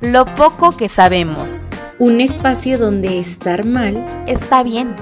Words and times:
lo 0.00 0.26
poco 0.34 0.76
que 0.76 0.88
sabemos. 0.88 1.66
Un 1.98 2.20
espacio 2.20 2.76
donde 2.76 3.18
estar 3.18 3.64
mal 3.64 4.04
está 4.26 4.62
bien. 4.62 4.94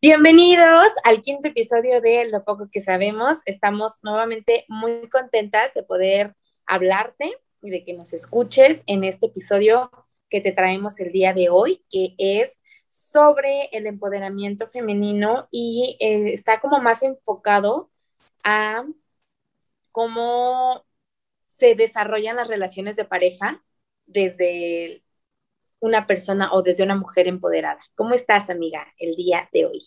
Bienvenidos 0.00 0.86
al 1.04 1.20
quinto 1.20 1.48
episodio 1.48 2.00
de 2.00 2.30
Lo 2.30 2.44
poco 2.44 2.68
que 2.72 2.80
sabemos. 2.80 3.38
Estamos 3.44 3.98
nuevamente 4.02 4.64
muy 4.68 5.08
contentas 5.10 5.74
de 5.74 5.82
poder 5.82 6.34
hablarte 6.66 7.32
y 7.60 7.70
de 7.70 7.84
que 7.84 7.92
nos 7.92 8.14
escuches 8.14 8.84
en 8.86 9.04
este 9.04 9.26
episodio 9.26 9.90
que 10.30 10.40
te 10.40 10.52
traemos 10.52 10.98
el 11.00 11.12
día 11.12 11.34
de 11.34 11.50
hoy, 11.50 11.84
que 11.90 12.14
es 12.16 12.62
sobre 12.86 13.68
el 13.72 13.86
empoderamiento 13.86 14.66
femenino 14.66 15.46
y 15.50 15.98
eh, 16.00 16.32
está 16.32 16.60
como 16.60 16.80
más 16.80 17.02
enfocado 17.02 17.90
cómo 19.92 20.84
se 21.42 21.74
desarrollan 21.74 22.36
las 22.36 22.48
relaciones 22.48 22.96
de 22.96 23.04
pareja 23.04 23.64
desde 24.06 25.02
una 25.80 26.06
persona 26.06 26.52
o 26.52 26.62
desde 26.62 26.82
una 26.82 26.96
mujer 26.96 27.28
empoderada. 27.28 27.80
¿Cómo 27.94 28.14
estás, 28.14 28.50
amiga, 28.50 28.86
el 28.98 29.14
día 29.14 29.48
de 29.52 29.66
hoy? 29.66 29.80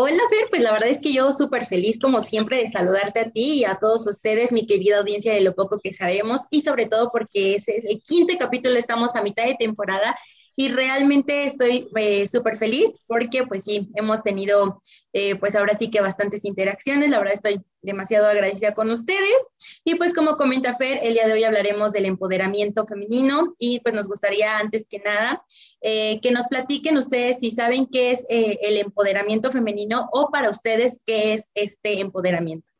Hola, 0.00 0.22
Fer, 0.30 0.48
pues 0.48 0.62
la 0.62 0.70
verdad 0.72 0.90
es 0.90 1.00
que 1.00 1.12
yo 1.12 1.32
súper 1.32 1.66
feliz, 1.66 1.98
como 1.98 2.20
siempre, 2.20 2.58
de 2.58 2.68
saludarte 2.68 3.20
a 3.20 3.30
ti 3.30 3.60
y 3.60 3.64
a 3.64 3.74
todos 3.80 4.06
ustedes, 4.06 4.52
mi 4.52 4.64
querida 4.64 4.98
audiencia 4.98 5.32
de 5.32 5.40
lo 5.40 5.54
poco 5.54 5.80
que 5.82 5.92
sabemos, 5.92 6.42
y 6.50 6.60
sobre 6.60 6.86
todo 6.86 7.10
porque 7.10 7.56
es 7.56 7.68
el 7.68 8.00
quinto 8.00 8.32
capítulo, 8.38 8.76
estamos 8.76 9.16
a 9.16 9.22
mitad 9.22 9.44
de 9.44 9.56
temporada 9.56 10.16
y 10.54 10.68
realmente 10.70 11.46
estoy 11.46 11.88
eh, 11.94 12.26
súper 12.26 12.56
feliz 12.56 12.98
porque 13.06 13.46
pues 13.46 13.62
sí, 13.62 13.90
hemos 13.94 14.24
tenido 14.24 14.80
eh, 15.12 15.36
pues 15.36 15.54
ahora 15.54 15.76
sí 15.76 15.88
que 15.88 16.00
bastantes 16.00 16.44
interacciones, 16.44 17.10
la 17.10 17.18
verdad 17.18 17.34
estoy 17.34 17.60
demasiado 17.82 18.28
agradecida 18.28 18.74
con 18.74 18.90
ustedes 18.90 19.48
y 19.84 19.94
pues 19.94 20.14
como 20.14 20.36
comenta 20.36 20.74
Fer, 20.74 20.98
el 21.02 21.14
día 21.14 21.26
de 21.26 21.32
hoy 21.32 21.44
hablaremos 21.44 21.92
del 21.92 22.06
empoderamiento 22.06 22.86
femenino 22.86 23.54
y 23.58 23.80
pues 23.80 23.94
nos 23.94 24.08
gustaría 24.08 24.58
antes 24.58 24.86
que 24.88 24.98
nada 24.98 25.44
eh, 25.80 26.20
que 26.20 26.32
nos 26.32 26.48
platiquen 26.48 26.96
ustedes 26.96 27.40
si 27.40 27.50
saben 27.50 27.86
qué 27.86 28.10
es 28.10 28.26
el 28.28 28.78
empoderamiento 28.78 29.52
femenino 29.52 30.08
o 30.12 30.30
para 30.30 30.50
ustedes 30.50 31.02
qué 31.06 31.34
es 31.34 31.50
este 31.54 32.00
empoderamiento. 32.00 32.70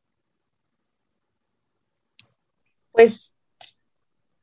Pues 2.93 3.33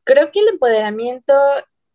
creo 0.06 0.31
que 0.31 0.40
el 0.40 0.47
empoderamiento 0.47 1.34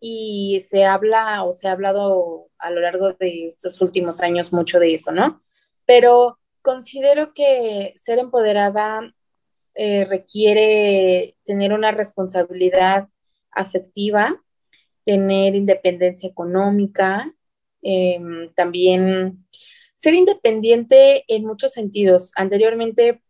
y 0.00 0.64
se 0.68 0.84
habla 0.84 1.44
o 1.44 1.52
se 1.52 1.68
ha 1.68 1.72
hablado 1.72 2.48
a 2.58 2.70
lo 2.70 2.80
largo 2.80 3.12
de 3.14 3.46
estos 3.46 3.80
últimos 3.80 4.20
años 4.20 4.52
mucho 4.52 4.78
de 4.78 4.94
eso, 4.94 5.12
¿no? 5.12 5.42
Pero 5.86 6.39
considero 6.62 7.34
que 7.34 7.94
ser 7.96 8.18
empoderada 8.18 9.14
eh, 9.74 10.04
requiere 10.04 11.36
tener 11.44 11.72
una 11.72 11.92
responsabilidad 11.92 13.08
afectiva, 13.50 14.42
tener 15.04 15.54
independencia 15.54 16.28
económica, 16.28 17.32
em, 17.82 18.52
también 18.54 19.46
ser 19.94 20.14
independiente 20.14 21.24
en 21.28 21.44
muchos 21.46 21.72
sentidos. 21.72 22.32
Anteriormente, 22.36 23.22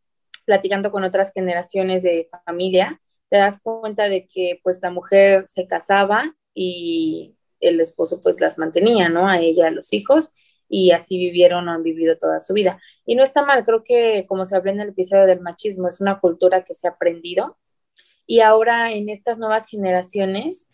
platicando 0.45 0.91
con 0.91 1.05
otras 1.05 1.33
generaciones 1.33 2.03
de 2.03 2.29
familia, 2.45 3.01
te 3.29 3.39
das 3.39 3.61
cuenta 3.63 4.09
de 4.09 4.27
que 4.27 4.61
pues 4.63 4.81
la 4.83 4.91
mujer 4.91 5.47
se 5.47 5.67
casaba 5.67 6.35
y 6.55 7.37
el 7.61 7.81
esposo 7.81 8.21
pues 8.23 8.41
las 8.41 8.59
mantenía, 8.59 9.09
¿no? 9.09 9.29
A 9.29 9.39
ella, 9.41 9.69
a 9.69 9.71
los 9.71 9.93
hijos, 9.93 10.33
y 10.71 10.93
así 10.93 11.19
vivieron 11.19 11.69
o 11.69 11.73
han 11.73 11.83
vivido 11.83 12.17
toda 12.17 12.39
su 12.39 12.55
vida. 12.55 12.81
Y 13.05 13.17
no 13.17 13.25
está 13.25 13.45
mal, 13.45 13.65
creo 13.65 13.83
que 13.85 14.25
como 14.27 14.47
se 14.47 14.57
habló 14.57 14.71
en 14.71 14.81
el 14.81 14.91
episodio 14.91 15.27
del 15.27 15.41
machismo, 15.41 15.89
es 15.89 16.01
una 16.01 16.21
cultura 16.21 16.63
que 16.63 16.75
se 16.75 16.87
ha 16.87 16.93
aprendido. 16.93 17.59
Y 18.25 18.41
ahora 18.41 18.93
en 18.93 19.09
estas 19.09 19.37
nuevas 19.37 19.67
generaciones 19.67 20.69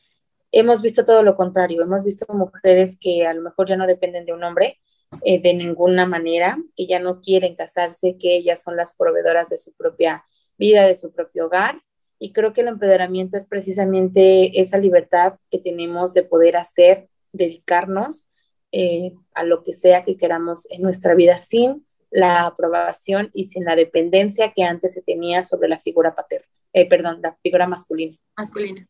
hemos 0.53 0.83
visto 0.83 1.07
todo 1.07 1.23
lo 1.23 1.35
contrario, 1.35 1.83
hemos 1.83 2.05
visto 2.05 2.27
mujeres 2.29 2.99
que 3.01 3.27
a 3.27 3.33
lo 3.33 3.41
mejor 3.41 3.69
ya 3.69 3.77
no 3.77 3.87
dependen 3.87 4.27
de 4.27 4.35
un 4.35 4.45
hombre 4.45 4.79
eh, 5.25 5.41
de 5.41 5.55
ninguna 5.55 6.05
manera, 6.05 6.59
que 6.77 6.87
ya 6.87 6.99
no 6.99 7.23
quieren 7.23 7.57
casarse, 7.57 8.19
que 8.19 8.37
ellas 8.37 8.63
son 8.63 8.77
las 8.77 8.93
proveedoras 8.95 9.49
de 9.49 9.57
su 9.57 9.73
propia 9.73 10.27
vida, 10.59 10.87
de 10.87 10.95
su 10.95 11.11
propio 11.13 11.47
hogar. 11.47 11.81
Y 12.19 12.33
creo 12.35 12.53
que 12.53 12.61
el 12.61 12.69
empoderamiento 12.69 13.39
es 13.39 13.47
precisamente 13.47 14.61
esa 14.61 14.77
libertad 14.77 15.37
que 15.51 15.59
tenemos 15.59 16.13
de 16.13 16.23
poder 16.23 16.57
hacer, 16.59 17.09
dedicarnos 17.33 18.27
eh, 18.73 19.13
a 19.35 19.45
lo 19.45 19.63
que 19.63 19.73
sea 19.73 20.05
que 20.05 20.17
queramos 20.17 20.71
en 20.71 20.83
nuestra 20.83 21.15
vida 21.15 21.37
sin 21.37 21.87
la 22.11 22.47
aprobación 22.47 23.31
y 23.33 23.47
sin 23.47 23.65
la 23.65 23.77
dependencia 23.77 24.53
que 24.55 24.63
antes 24.63 24.93
se 24.93 25.03
tenía 25.03 25.43
sobre 25.43 25.69
la 25.69 25.81
figura 25.81 26.15
paterna, 26.15 26.47
eh, 26.73 26.89
perdón, 26.89 27.21
la 27.23 27.37
figura 27.43 27.67
masculina. 27.67 28.17
Masculina. 28.37 28.87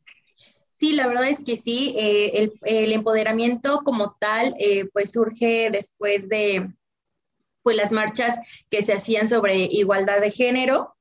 Sí, 0.76 0.92
la 0.92 1.06
verdad 1.06 1.28
es 1.28 1.42
que 1.42 1.56
sí, 1.56 1.94
eh, 1.98 2.42
el, 2.42 2.53
el, 2.62 2.92
empoderamiento 2.92 3.81
como 3.82 4.15
tal, 4.20 4.54
pues 4.92 5.12
surge 5.12 5.70
después 5.70 6.28
de 6.28 6.70
pues, 7.62 7.76
las 7.76 7.92
marchas 7.92 8.38
que 8.70 8.82
se 8.82 8.92
hacían 8.92 9.28
sobre 9.28 9.56
igualdad 9.56 10.20
de 10.20 10.31
género, 10.31 10.95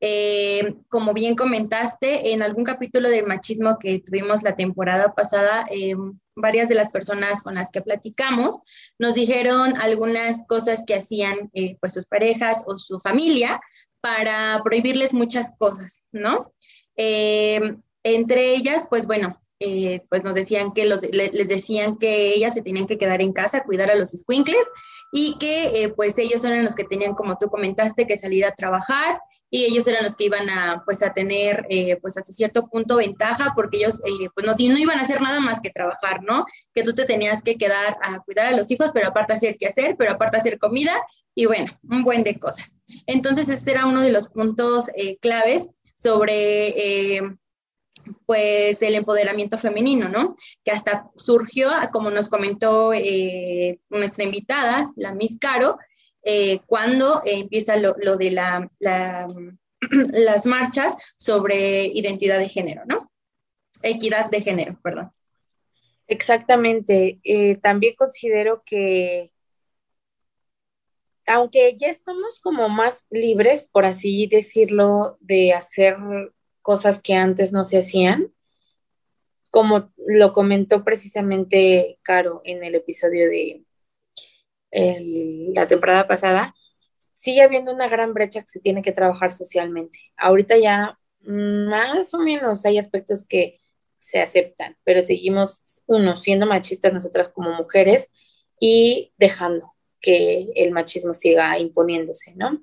eh, 0.00 0.74
como 0.88 1.14
bien 1.14 1.34
comentaste, 1.34 2.32
en 2.32 2.42
algún 2.42 2.64
capítulo 2.64 3.08
de 3.08 3.22
machismo 3.22 3.78
que 3.78 4.00
tuvimos 4.00 4.42
la 4.42 4.56
temporada 4.56 5.14
pasada, 5.14 5.66
eh, 5.70 5.94
varias 6.36 6.68
de 6.68 6.74
las 6.74 6.90
personas 6.90 7.42
con 7.42 7.54
las 7.54 7.70
que 7.70 7.80
platicamos 7.80 8.58
nos 8.98 9.14
dijeron 9.14 9.76
algunas 9.80 10.44
cosas 10.46 10.84
que 10.86 10.96
hacían 10.96 11.50
eh, 11.54 11.76
pues 11.80 11.94
sus 11.94 12.06
parejas 12.06 12.64
o 12.66 12.76
su 12.76 12.98
familia 12.98 13.60
para 14.00 14.60
prohibirles 14.62 15.14
muchas 15.14 15.52
cosas, 15.58 16.04
¿no? 16.12 16.52
entre 16.96 18.54
ellas, 18.54 18.86
pues 18.88 19.06
bueno, 19.06 19.40
pues 19.58 20.22
nos 20.22 20.34
decían 20.34 20.72
que 20.72 20.84
les 20.84 21.48
decían 21.48 21.96
que 21.96 22.34
ellas 22.34 22.54
se 22.54 22.62
tenían 22.62 22.86
que 22.86 22.98
quedar 22.98 23.20
en 23.20 23.32
casa, 23.32 23.64
cuidar 23.64 23.90
a 23.90 23.96
los 23.96 24.10
squinkles 24.10 24.64
y 25.16 25.38
que 25.38 25.92
pues 25.94 26.18
ellos 26.18 26.44
eran 26.44 26.64
los 26.64 26.74
que 26.74 26.82
tenían, 26.82 27.14
como 27.14 27.38
tú 27.38 27.48
comentaste, 27.48 28.04
que 28.04 28.16
salir 28.16 28.44
a 28.44 28.50
trabajar 28.50 29.20
y 29.48 29.64
ellos 29.66 29.86
eran 29.86 30.02
los 30.02 30.16
que 30.16 30.24
iban 30.24 30.50
a, 30.50 30.82
pues, 30.84 31.00
a 31.04 31.14
tener, 31.14 31.64
eh, 31.70 31.94
pues, 32.02 32.16
hasta 32.16 32.32
cierto 32.32 32.66
punto 32.66 32.96
ventaja, 32.96 33.52
porque 33.54 33.76
ellos, 33.76 34.00
eh, 34.04 34.28
pues, 34.34 34.44
no, 34.44 34.56
no 34.56 34.78
iban 34.78 34.98
a 34.98 35.02
hacer 35.02 35.20
nada 35.20 35.38
más 35.38 35.60
que 35.60 35.70
trabajar, 35.70 36.24
¿no? 36.24 36.44
Que 36.74 36.82
tú 36.82 36.92
te 36.92 37.04
tenías 37.04 37.40
que 37.44 37.54
quedar 37.54 37.96
a 38.02 38.18
cuidar 38.24 38.46
a 38.46 38.56
los 38.56 38.68
hijos, 38.72 38.90
pero 38.92 39.06
aparte 39.06 39.34
hacer 39.34 39.56
qué 39.56 39.68
hacer, 39.68 39.94
pero 39.96 40.10
aparte 40.10 40.38
hacer 40.38 40.58
comida, 40.58 40.92
y 41.36 41.46
bueno, 41.46 41.70
un 41.88 42.02
buen 42.02 42.24
de 42.24 42.36
cosas. 42.36 42.80
Entonces, 43.06 43.48
ese 43.48 43.70
era 43.70 43.86
uno 43.86 44.00
de 44.00 44.10
los 44.10 44.26
puntos 44.26 44.90
eh, 44.96 45.18
claves 45.18 45.70
sobre, 45.94 47.20
pues, 48.26 48.82
el 48.82 48.94
empoderamiento 48.94 49.58
femenino, 49.58 50.08
¿no? 50.08 50.36
Que 50.64 50.70
hasta 50.70 51.10
surgió, 51.16 51.70
como 51.92 52.10
nos 52.10 52.28
comentó 52.28 52.92
nuestra 53.90 54.24
invitada, 54.24 54.92
la 54.96 55.12
Miss 55.12 55.38
Caro, 55.38 55.78
eh, 56.24 56.60
cuando 56.66 57.22
eh, 57.24 57.40
empieza 57.40 57.76
lo, 57.76 57.94
de 58.16 58.30
la, 58.30 58.68
las 58.80 60.46
marchas 60.46 60.96
sobre 61.16 61.84
identidad 61.84 62.38
de 62.38 62.48
género, 62.48 62.82
¿no? 62.86 63.12
Equidad 63.82 64.30
de 64.30 64.40
género, 64.40 64.78
perdón. 64.82 65.12
Exactamente. 66.06 67.20
Eh, 67.24 67.56
también 67.56 67.94
considero 67.96 68.62
que, 68.64 69.32
aunque 71.26 71.76
ya 71.78 71.88
estamos 71.88 72.40
como 72.40 72.70
más 72.70 73.06
libres, 73.10 73.68
por 73.70 73.84
así 73.84 74.26
decirlo, 74.26 75.18
de 75.20 75.52
hacer 75.52 75.98
cosas 76.64 77.02
que 77.02 77.14
antes 77.14 77.52
no 77.52 77.62
se 77.62 77.78
hacían, 77.78 78.32
como 79.50 79.92
lo 79.98 80.32
comentó 80.32 80.82
precisamente 80.82 81.98
Caro 82.02 82.40
en 82.42 82.64
el 82.64 82.74
episodio 82.74 83.28
de, 83.28 83.64
la 84.72 85.66
temporada 85.66 86.08
pasada, 86.08 86.54
sigue 87.12 87.42
habiendo 87.42 87.70
una 87.72 87.86
gran 87.86 88.14
brecha 88.14 88.40
que 88.40 88.48
se 88.48 88.60
tiene 88.60 88.80
que 88.82 88.92
trabajar 88.92 89.30
socialmente. 89.30 89.98
Ahorita 90.16 90.56
ya 90.56 90.98
más 91.20 92.14
o 92.14 92.18
menos 92.18 92.64
hay 92.64 92.78
aspectos 92.78 93.26
que 93.28 93.60
se 93.98 94.20
aceptan, 94.20 94.76
pero 94.84 95.02
seguimos, 95.02 95.62
uno, 95.86 96.16
siendo 96.16 96.46
machistas 96.46 96.94
nosotras 96.94 97.28
como 97.28 97.52
mujeres 97.52 98.10
y 98.58 99.12
dejando 99.18 99.74
que 100.00 100.48
el 100.56 100.72
machismo 100.72 101.12
siga 101.12 101.58
imponiéndose, 101.58 102.34
¿no? 102.34 102.62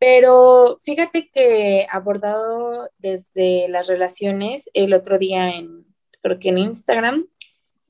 Pero 0.00 0.78
fíjate 0.80 1.28
que 1.28 1.86
abordado 1.92 2.88
desde 2.96 3.68
las 3.68 3.86
relaciones, 3.86 4.70
el 4.72 4.94
otro 4.94 5.18
día 5.18 5.50
en, 5.50 5.84
creo 6.22 6.38
que 6.38 6.48
en 6.48 6.56
Instagram, 6.56 7.26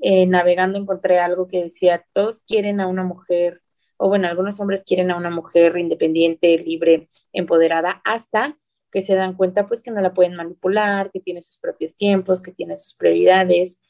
eh, 0.01 0.27
navegando 0.27 0.77
encontré 0.77 1.21
algo 1.21 1.47
que 1.47 1.63
decía, 1.63 2.05
todos 2.13 2.41
quieren 2.41 2.81
a 2.81 2.89
una 2.89 3.05
mujer, 3.05 3.63
o 3.97 4.09
bueno, 4.09 4.27
algunos 4.27 4.59
hombres 4.59 4.83
quieren 4.85 5.13
a 5.13 5.17
una 5.17 5.31
mujer 5.31 5.79
independiente, 5.79 6.59
libre, 6.59 7.09
empoderada, 7.33 8.03
hasta 8.05 8.59
que 8.91 9.03
se 9.03 9.15
dan 9.15 9.35
cuenta 9.35 9.69
pues 9.69 9.81
que 9.81 9.93
no 9.93 10.01
la 10.01 10.13
pueden 10.13 10.35
manipular, 10.35 11.13
que 11.13 11.21
tiene 11.21 11.43
sus 11.43 11.59
propios 11.59 11.97
tiempos, 11.97 12.41
que 12.43 12.51
tiene 12.51 12.77
sus 12.77 12.97
prioridades, 12.97 13.81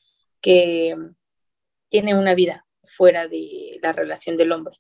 que 0.43 0.95
tiene 1.89 2.15
una 2.15 2.35
vida 2.35 2.67
fuera 2.85 3.29
de 3.29 3.70
la 3.83 3.93
relación 3.93 4.37
del 4.37 4.53
hombre. 4.53 4.77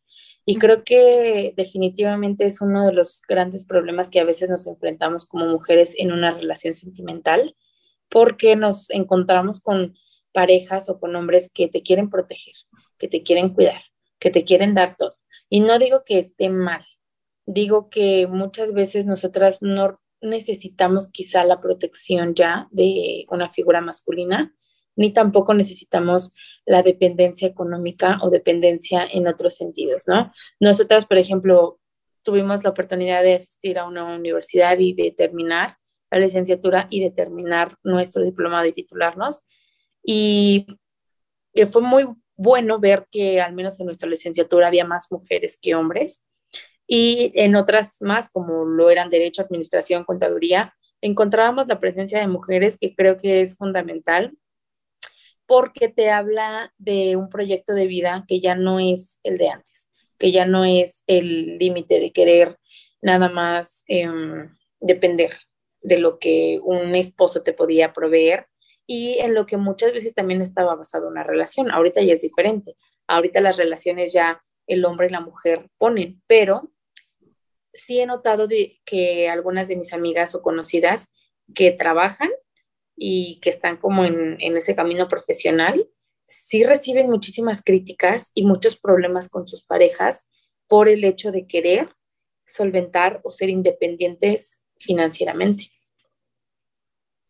Y 0.46 0.56
creo 0.56 0.84
que 0.84 1.52
definitivamente 1.56 2.44
es 2.44 2.60
uno 2.60 2.86
de 2.86 2.92
los 2.92 3.20
grandes 3.28 3.64
problemas 3.64 4.10
que 4.10 4.20
a 4.20 4.24
veces 4.24 4.48
nos 4.48 4.66
enfrentamos 4.66 5.26
como 5.26 5.46
mujeres 5.46 5.94
en 5.98 6.12
una 6.12 6.32
relación 6.32 6.74
sentimental, 6.74 7.54
porque 8.08 8.56
nos 8.56 8.90
encontramos 8.90 9.60
con 9.60 9.94
parejas 10.32 10.88
o 10.88 10.98
con 10.98 11.14
hombres 11.16 11.50
que 11.52 11.68
te 11.68 11.82
quieren 11.82 12.10
proteger, 12.10 12.54
que 12.98 13.08
te 13.08 13.22
quieren 13.22 13.54
cuidar, 13.54 13.82
que 14.18 14.30
te 14.30 14.44
quieren 14.44 14.74
dar 14.74 14.96
todo. 14.96 15.12
Y 15.48 15.60
no 15.60 15.78
digo 15.78 16.04
que 16.04 16.18
esté 16.18 16.48
mal, 16.48 16.84
digo 17.46 17.90
que 17.90 18.26
muchas 18.26 18.72
veces 18.72 19.06
nosotras 19.06 19.62
no 19.62 20.00
necesitamos 20.20 21.08
quizá 21.08 21.44
la 21.44 21.60
protección 21.60 22.34
ya 22.34 22.68
de 22.70 23.26
una 23.30 23.48
figura 23.48 23.80
masculina, 23.80 24.54
ni 24.96 25.12
tampoco 25.12 25.54
necesitamos 25.54 26.32
la 26.66 26.82
dependencia 26.82 27.48
económica 27.48 28.18
o 28.22 28.30
dependencia 28.30 29.06
en 29.10 29.28
otros 29.28 29.54
sentidos, 29.56 30.04
¿no? 30.06 30.32
Nosotras, 30.58 31.06
por 31.06 31.18
ejemplo, 31.18 31.78
tuvimos 32.22 32.64
la 32.64 32.70
oportunidad 32.70 33.22
de 33.22 33.34
asistir 33.34 33.78
a 33.78 33.86
una 33.86 34.04
universidad 34.04 34.78
y 34.78 34.92
de 34.92 35.10
terminar 35.10 35.76
la 36.10 36.18
licenciatura 36.18 36.86
y 36.90 37.00
de 37.00 37.10
terminar 37.10 37.76
nuestro 37.82 38.22
diplomado 38.22 38.66
y 38.66 38.72
titularnos. 38.72 39.42
Y 40.02 40.66
fue 41.70 41.82
muy 41.82 42.06
bueno 42.36 42.78
ver 42.78 43.06
que 43.10 43.40
al 43.40 43.54
menos 43.54 43.78
en 43.80 43.86
nuestra 43.86 44.08
licenciatura 44.08 44.66
había 44.66 44.84
más 44.84 45.06
mujeres 45.10 45.58
que 45.60 45.74
hombres 45.74 46.24
y 46.86 47.30
en 47.34 47.54
otras 47.54 48.02
más, 48.02 48.28
como 48.32 48.64
lo 48.64 48.90
eran 48.90 49.10
Derecho, 49.10 49.42
Administración, 49.42 50.04
Contaduría, 50.04 50.74
encontrábamos 51.00 51.68
la 51.68 51.78
presencia 51.78 52.18
de 52.18 52.26
mujeres 52.26 52.76
que 52.78 52.94
creo 52.96 53.16
que 53.16 53.40
es 53.42 53.56
fundamental 53.56 54.36
porque 55.50 55.88
te 55.88 56.10
habla 56.10 56.72
de 56.78 57.16
un 57.16 57.28
proyecto 57.28 57.74
de 57.74 57.88
vida 57.88 58.24
que 58.28 58.38
ya 58.38 58.54
no 58.54 58.78
es 58.78 59.18
el 59.24 59.36
de 59.36 59.48
antes, 59.48 59.90
que 60.16 60.30
ya 60.30 60.46
no 60.46 60.64
es 60.64 61.02
el 61.08 61.58
límite 61.58 61.98
de 61.98 62.12
querer 62.12 62.56
nada 63.02 63.28
más 63.28 63.82
em, 63.88 64.56
depender 64.78 65.32
de 65.80 65.98
lo 65.98 66.20
que 66.20 66.60
un 66.62 66.94
esposo 66.94 67.42
te 67.42 67.52
podía 67.52 67.92
proveer 67.92 68.46
y 68.86 69.18
en 69.18 69.34
lo 69.34 69.44
que 69.44 69.56
muchas 69.56 69.92
veces 69.92 70.14
también 70.14 70.40
estaba 70.40 70.76
basado 70.76 71.08
una 71.08 71.24
relación. 71.24 71.72
Ahorita 71.72 72.00
ya 72.00 72.12
es 72.12 72.22
diferente. 72.22 72.76
Ahorita 73.08 73.40
las 73.40 73.56
relaciones 73.56 74.12
ya 74.12 74.40
el 74.68 74.84
hombre 74.84 75.08
y 75.08 75.10
la 75.10 75.20
mujer 75.20 75.68
ponen, 75.78 76.22
pero 76.28 76.70
sí 77.72 77.98
he 77.98 78.06
notado 78.06 78.46
de 78.46 78.78
que 78.84 79.28
algunas 79.28 79.66
de 79.66 79.74
mis 79.74 79.92
amigas 79.92 80.32
o 80.36 80.42
conocidas 80.42 81.12
que 81.56 81.72
trabajan 81.72 82.30
y 83.02 83.40
que 83.40 83.48
están 83.48 83.78
como 83.78 84.04
en, 84.04 84.36
en 84.40 84.56
ese 84.58 84.76
camino 84.76 85.08
profesional, 85.08 85.88
sí 86.26 86.62
reciben 86.64 87.08
muchísimas 87.08 87.62
críticas 87.64 88.30
y 88.34 88.44
muchos 88.44 88.76
problemas 88.76 89.28
con 89.28 89.48
sus 89.48 89.62
parejas 89.62 90.28
por 90.68 90.88
el 90.88 91.02
hecho 91.04 91.32
de 91.32 91.46
querer 91.46 91.88
solventar 92.46 93.20
o 93.24 93.30
ser 93.30 93.48
independientes 93.48 94.62
financieramente. 94.78 95.70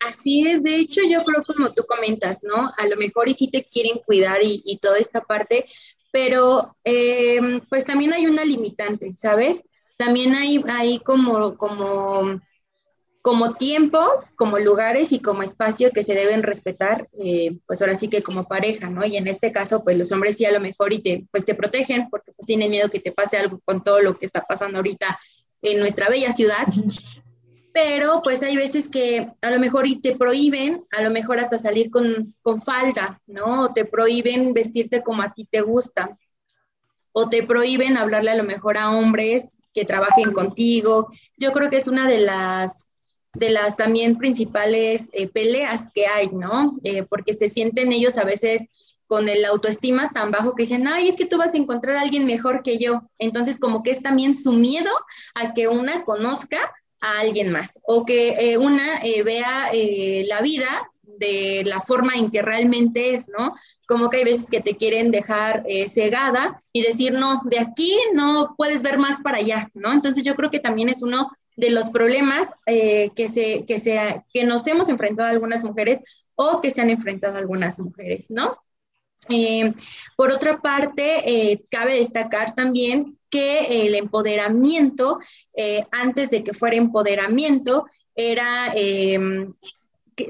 Así 0.00 0.48
es, 0.48 0.64
de 0.64 0.76
hecho 0.76 1.02
yo 1.08 1.22
creo 1.22 1.44
como 1.44 1.70
tú 1.70 1.84
comentas, 1.86 2.42
¿no? 2.42 2.72
A 2.76 2.86
lo 2.88 2.96
mejor 2.96 3.28
y 3.28 3.34
sí 3.34 3.48
te 3.48 3.64
quieren 3.64 3.98
cuidar 4.04 4.42
y, 4.42 4.62
y 4.64 4.78
toda 4.78 4.98
esta 4.98 5.20
parte, 5.20 5.66
pero 6.10 6.76
eh, 6.82 7.60
pues 7.68 7.84
también 7.84 8.12
hay 8.12 8.26
una 8.26 8.44
limitante, 8.44 9.12
¿sabes? 9.14 9.62
también 10.00 10.34
hay, 10.34 10.64
hay 10.66 10.98
como, 11.00 11.58
como, 11.58 12.40
como 13.22 13.52
tiempos, 13.54 14.32
como 14.34 14.58
lugares 14.58 15.12
y 15.12 15.20
como 15.20 15.42
espacio 15.42 15.90
que 15.90 16.04
se 16.04 16.14
deben 16.14 16.42
respetar, 16.42 17.08
eh, 17.18 17.58
pues 17.66 17.82
ahora 17.82 17.94
sí 17.94 18.08
que 18.08 18.22
como 18.22 18.48
pareja, 18.48 18.88
¿no? 18.88 19.04
Y 19.04 19.16
en 19.18 19.26
este 19.26 19.52
caso, 19.52 19.84
pues 19.84 19.98
los 19.98 20.10
hombres 20.12 20.38
sí 20.38 20.46
a 20.46 20.52
lo 20.52 20.60
mejor 20.60 20.92
y 20.92 21.02
te, 21.02 21.26
pues 21.30 21.44
te 21.44 21.54
protegen 21.54 22.08
porque 22.08 22.32
pues 22.32 22.46
tienen 22.46 22.70
miedo 22.70 22.88
que 22.88 23.00
te 23.00 23.12
pase 23.12 23.36
algo 23.36 23.60
con 23.64 23.84
todo 23.84 24.00
lo 24.00 24.18
que 24.18 24.24
está 24.24 24.40
pasando 24.42 24.78
ahorita 24.78 25.18
en 25.60 25.80
nuestra 25.80 26.08
bella 26.08 26.32
ciudad. 26.32 26.66
Pero 27.74 28.22
pues 28.24 28.42
hay 28.42 28.56
veces 28.56 28.88
que 28.88 29.28
a 29.42 29.50
lo 29.50 29.60
mejor 29.60 29.86
y 29.86 30.00
te 30.00 30.16
prohíben, 30.16 30.84
a 30.90 31.02
lo 31.02 31.10
mejor 31.10 31.40
hasta 31.40 31.58
salir 31.58 31.90
con, 31.90 32.34
con 32.40 32.62
falda, 32.62 33.20
¿no? 33.26 33.64
O 33.64 33.72
te 33.72 33.84
prohíben 33.84 34.54
vestirte 34.54 35.02
como 35.02 35.22
a 35.22 35.32
ti 35.32 35.44
te 35.44 35.60
gusta. 35.60 36.18
O 37.12 37.28
te 37.28 37.42
prohíben 37.42 37.98
hablarle 37.98 38.30
a 38.30 38.36
lo 38.36 38.44
mejor 38.44 38.78
a 38.78 38.90
hombres 38.90 39.58
que 39.74 39.84
trabajen 39.84 40.32
contigo. 40.32 41.12
Yo 41.36 41.52
creo 41.52 41.68
que 41.68 41.76
es 41.76 41.86
una 41.86 42.08
de 42.08 42.18
las 42.18 42.89
de 43.34 43.50
las 43.50 43.76
también 43.76 44.18
principales 44.18 45.10
eh, 45.12 45.28
peleas 45.28 45.88
que 45.94 46.06
hay, 46.06 46.28
¿no? 46.28 46.78
Eh, 46.84 47.04
porque 47.04 47.34
se 47.34 47.48
sienten 47.48 47.92
ellos 47.92 48.18
a 48.18 48.24
veces 48.24 48.68
con 49.06 49.28
el 49.28 49.44
autoestima 49.44 50.10
tan 50.10 50.30
bajo 50.30 50.54
que 50.54 50.62
dicen, 50.62 50.86
ay, 50.86 51.08
es 51.08 51.16
que 51.16 51.26
tú 51.26 51.36
vas 51.36 51.54
a 51.54 51.58
encontrar 51.58 51.96
a 51.96 52.02
alguien 52.02 52.26
mejor 52.26 52.62
que 52.62 52.78
yo. 52.78 53.02
Entonces, 53.18 53.58
como 53.58 53.82
que 53.82 53.90
es 53.90 54.02
también 54.02 54.36
su 54.36 54.52
miedo 54.52 54.90
a 55.34 55.52
que 55.52 55.68
una 55.68 56.04
conozca 56.04 56.58
a 57.00 57.20
alguien 57.20 57.50
más 57.50 57.80
o 57.84 58.04
que 58.04 58.52
eh, 58.52 58.58
una 58.58 59.00
vea 59.24 59.70
la 59.72 60.40
vida 60.42 60.90
de 61.20 61.62
la 61.64 61.80
forma 61.80 62.14
en 62.14 62.30
que 62.30 62.42
realmente 62.42 63.14
es, 63.14 63.28
¿no? 63.28 63.54
Como 63.86 64.08
que 64.08 64.18
hay 64.18 64.24
veces 64.24 64.50
que 64.50 64.60
te 64.60 64.76
quieren 64.76 65.10
dejar 65.10 65.62
eh, 65.68 65.88
cegada 65.88 66.60
y 66.72 66.82
decir, 66.82 67.12
no, 67.12 67.42
de 67.44 67.60
aquí 67.60 67.94
no 68.14 68.54
puedes 68.56 68.82
ver 68.82 68.98
más 68.98 69.20
para 69.20 69.38
allá, 69.38 69.70
¿no? 69.74 69.92
Entonces 69.92 70.24
yo 70.24 70.34
creo 70.34 70.50
que 70.50 70.60
también 70.60 70.88
es 70.88 71.02
uno 71.02 71.30
de 71.56 71.70
los 71.70 71.90
problemas 71.90 72.48
eh, 72.66 73.10
que, 73.14 73.28
se, 73.28 73.64
que, 73.66 73.78
se, 73.78 74.24
que 74.32 74.44
nos 74.44 74.66
hemos 74.66 74.88
enfrentado 74.88 75.28
algunas 75.28 75.64
mujeres 75.64 76.00
o 76.34 76.60
que 76.60 76.70
se 76.70 76.80
han 76.80 76.90
enfrentado 76.90 77.36
algunas 77.36 77.78
mujeres, 77.80 78.30
¿no? 78.30 78.56
Eh, 79.28 79.72
por 80.16 80.30
otra 80.30 80.62
parte, 80.62 81.60
cabe 81.70 81.96
destacar 81.96 82.54
también 82.54 83.18
que 83.28 83.86
el 83.86 83.94
empoderamiento, 83.94 85.20
antes 85.90 86.30
de 86.30 86.42
que 86.42 86.54
fuera 86.54 86.76
empoderamiento, 86.76 87.84
era 88.14 88.72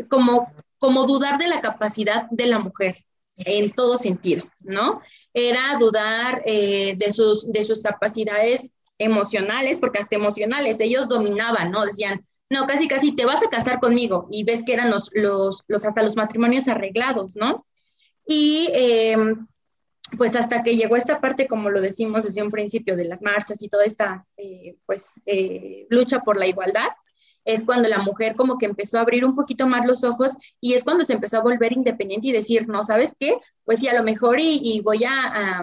como 0.09 0.49
como 0.81 1.07
dudar 1.07 1.39
de 1.39 1.47
la 1.47 1.61
capacidad 1.61 2.29
de 2.31 2.47
la 2.47 2.59
mujer 2.59 2.97
en 3.37 3.71
todo 3.73 3.99
sentido, 3.99 4.45
¿no? 4.61 5.03
Era 5.33 5.77
dudar 5.79 6.43
eh, 6.47 6.95
de, 6.97 7.13
sus, 7.13 7.53
de 7.53 7.63
sus 7.63 7.83
capacidades 7.83 8.73
emocionales, 9.01 9.81
porque 9.81 9.99
hasta 9.99 10.15
emocionales, 10.15 10.79
ellos 10.81 11.09
dominaban, 11.09 11.73
¿no? 11.73 11.85
Decían, 11.85 12.25
no, 12.49 12.67
casi, 12.67 12.87
casi 12.87 13.17
te 13.17 13.25
vas 13.25 13.45
a 13.45 13.51
casar 13.51 13.81
conmigo, 13.81 14.29
y 14.31 14.45
ves 14.45 14.63
que 14.63 14.75
eran 14.75 14.91
los, 14.91 15.11
los, 15.15 15.65
los 15.67 15.85
hasta 15.85 16.03
los 16.03 16.17
matrimonios 16.17 16.69
arreglados, 16.69 17.35
¿no? 17.35 17.67
Y 18.27 18.69
em, 18.73 19.47
pues 20.17 20.37
hasta 20.37 20.63
que 20.63 20.77
llegó 20.77 20.97
esta 20.97 21.21
parte, 21.21 21.47
como 21.47 21.71
lo 21.71 21.81
decimos 21.81 22.25
desde 22.25 22.43
un 22.43 22.51
principio, 22.51 22.97
de 22.97 23.05
las 23.05 23.23
marchas 23.23 23.63
y 23.63 23.69
toda 23.69 23.85
esta, 23.85 24.27
eh, 24.37 24.77
pues, 24.87 25.15
eh, 25.27 25.87
lucha 25.91 26.21
por 26.21 26.39
la 26.39 26.47
igualdad, 26.47 26.89
es 27.45 27.65
cuando 27.65 27.89
la 27.89 27.99
mujer 27.99 28.37
como 28.37 28.59
que 28.59 28.67
empezó 28.67 28.99
a 28.99 29.03
abrir 29.03 29.25
un 29.25 29.35
poquito 29.35 29.67
más 29.67 29.87
los 29.87 30.05
ojos 30.05 30.37
y 30.61 30.75
es 30.75 30.85
cuando 30.85 31.05
se 31.05 31.15
empezó 31.15 31.39
a 31.39 31.43
volver 31.43 31.73
independiente 31.73 32.29
y 32.29 32.33
decir, 32.33 32.69
no, 32.69 32.85
¿sabes 32.85 33.15
qué? 33.19 33.37
Pues 33.65 33.81
sí, 33.81 33.89
a 33.89 33.95
lo 33.95 34.03
mejor 34.03 34.39
y, 34.41 34.81
voy 34.85 35.05
a, 35.05 35.63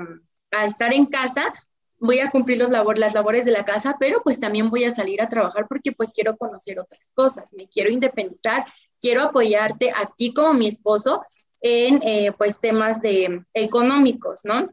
estar 0.66 0.94
en 0.94 1.06
casa, 1.06 1.54
voy 2.00 2.20
a 2.20 2.30
cumplir 2.30 2.58
los 2.58 2.70
labor, 2.70 2.98
las 2.98 3.14
labores 3.14 3.46
de 3.46 3.52
la 3.52 3.66
casa, 3.66 3.96
pero 4.00 4.22
pues 4.24 4.40
también 4.40 4.70
voy 4.70 4.84
a 4.84 4.92
salir 4.92 5.22
a 5.22 5.30
trabajar 5.30 5.66
porque 5.68 5.92
pues 5.92 6.12
quiero 6.12 6.38
conocer 6.38 6.80
otras 6.80 7.12
cosas, 7.14 7.54
me 7.54 7.68
quiero 7.68 7.90
independizar, 7.90 8.66
quiero 9.02 9.24
apoyarte 9.24 9.92
a 9.92 10.06
ti 10.18 10.34
como 10.34 10.54
mi 10.54 10.68
esposo 10.68 11.24
en 11.62 12.00
eh, 12.04 12.32
pues 12.38 12.60
temas 12.60 13.02
de 13.02 13.44
económicos, 13.54 14.42
¿no? 14.44 14.70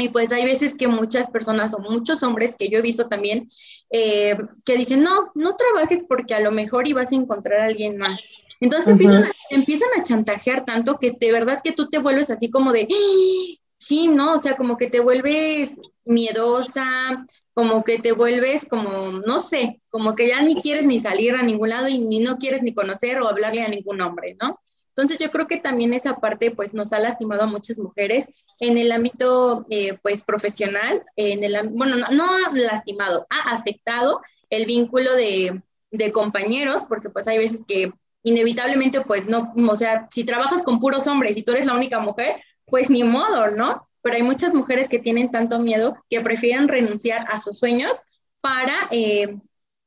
Y 0.00 0.10
pues 0.10 0.30
hay 0.30 0.44
veces 0.44 0.74
que 0.74 0.86
muchas 0.86 1.28
personas 1.28 1.74
o 1.74 1.80
muchos 1.80 2.22
hombres 2.22 2.54
que 2.56 2.68
yo 2.68 2.78
he 2.78 2.82
visto 2.82 3.08
también 3.08 3.50
eh, 3.90 4.36
que 4.64 4.76
dicen, 4.76 5.02
no, 5.02 5.32
no 5.34 5.56
trabajes 5.56 6.04
porque 6.08 6.34
a 6.34 6.40
lo 6.40 6.52
mejor 6.52 6.86
ibas 6.86 7.10
a 7.10 7.16
encontrar 7.16 7.60
a 7.60 7.64
alguien 7.64 7.98
más. 7.98 8.20
Entonces 8.60 8.88
empiezan, 8.88 9.24
a, 9.24 9.30
empiezan 9.50 9.88
a 9.98 10.04
chantajear 10.04 10.64
tanto 10.64 10.98
que 10.98 11.12
de 11.18 11.32
verdad 11.32 11.60
que 11.62 11.72
tú 11.72 11.88
te 11.88 11.98
vuelves 11.98 12.30
así 12.30 12.48
como 12.48 12.72
de, 12.72 12.82
¡Ah!". 12.90 13.60
sí, 13.78 14.08
¿no? 14.08 14.34
O 14.34 14.38
sea, 14.38 14.56
como 14.56 14.76
que 14.76 14.88
te 14.88 15.00
vuelves 15.00 15.80
miedosa, 16.08 17.24
como 17.52 17.84
que 17.84 17.98
te 17.98 18.12
vuelves 18.12 18.66
como, 18.66 19.12
no 19.12 19.38
sé, 19.38 19.80
como 19.90 20.14
que 20.14 20.28
ya 20.28 20.40
ni 20.42 20.60
quieres 20.60 20.84
ni 20.84 21.00
salir 21.00 21.34
a 21.34 21.42
ningún 21.42 21.70
lado 21.70 21.88
y 21.88 21.98
ni 21.98 22.20
no 22.20 22.38
quieres 22.38 22.62
ni 22.62 22.74
conocer 22.74 23.20
o 23.20 23.28
hablarle 23.28 23.62
a 23.62 23.68
ningún 23.68 24.00
hombre, 24.00 24.36
¿no? 24.40 24.60
Entonces 24.90 25.18
yo 25.18 25.30
creo 25.30 25.46
que 25.46 25.58
también 25.58 25.94
esa 25.94 26.16
parte 26.16 26.50
pues 26.50 26.74
nos 26.74 26.92
ha 26.92 26.98
lastimado 26.98 27.42
a 27.42 27.46
muchas 27.46 27.78
mujeres 27.78 28.26
en 28.58 28.78
el 28.78 28.90
ámbito 28.90 29.64
eh, 29.70 29.96
pues 30.02 30.24
profesional, 30.24 31.04
en 31.14 31.44
el, 31.44 31.68
bueno, 31.68 31.96
no, 31.96 32.08
no, 32.10 32.26
lastimado, 32.52 33.26
ha 33.30 33.54
afectado 33.54 34.20
el 34.50 34.66
vínculo 34.66 35.14
de, 35.14 35.62
de 35.90 36.12
compañeros, 36.12 36.84
porque 36.88 37.10
pues 37.10 37.28
hay 37.28 37.38
veces 37.38 37.64
que 37.66 37.92
inevitablemente 38.22 39.00
pues 39.02 39.26
no, 39.26 39.52
o 39.68 39.76
sea, 39.76 40.08
si 40.10 40.24
trabajas 40.24 40.62
con 40.62 40.80
puros 40.80 41.06
hombres 41.06 41.36
y 41.36 41.42
tú 41.42 41.52
eres 41.52 41.66
la 41.66 41.74
única 41.74 42.00
mujer, 42.00 42.42
pues 42.66 42.90
ni 42.90 43.04
modo, 43.04 43.50
¿no? 43.50 43.87
Pero 44.02 44.16
hay 44.16 44.22
muchas 44.22 44.54
mujeres 44.54 44.88
que 44.88 44.98
tienen 44.98 45.30
tanto 45.30 45.58
miedo 45.58 45.96
que 46.08 46.20
prefieren 46.20 46.68
renunciar 46.68 47.26
a 47.30 47.38
sus 47.38 47.58
sueños 47.58 48.02
para 48.40 48.74
eh, 48.90 49.34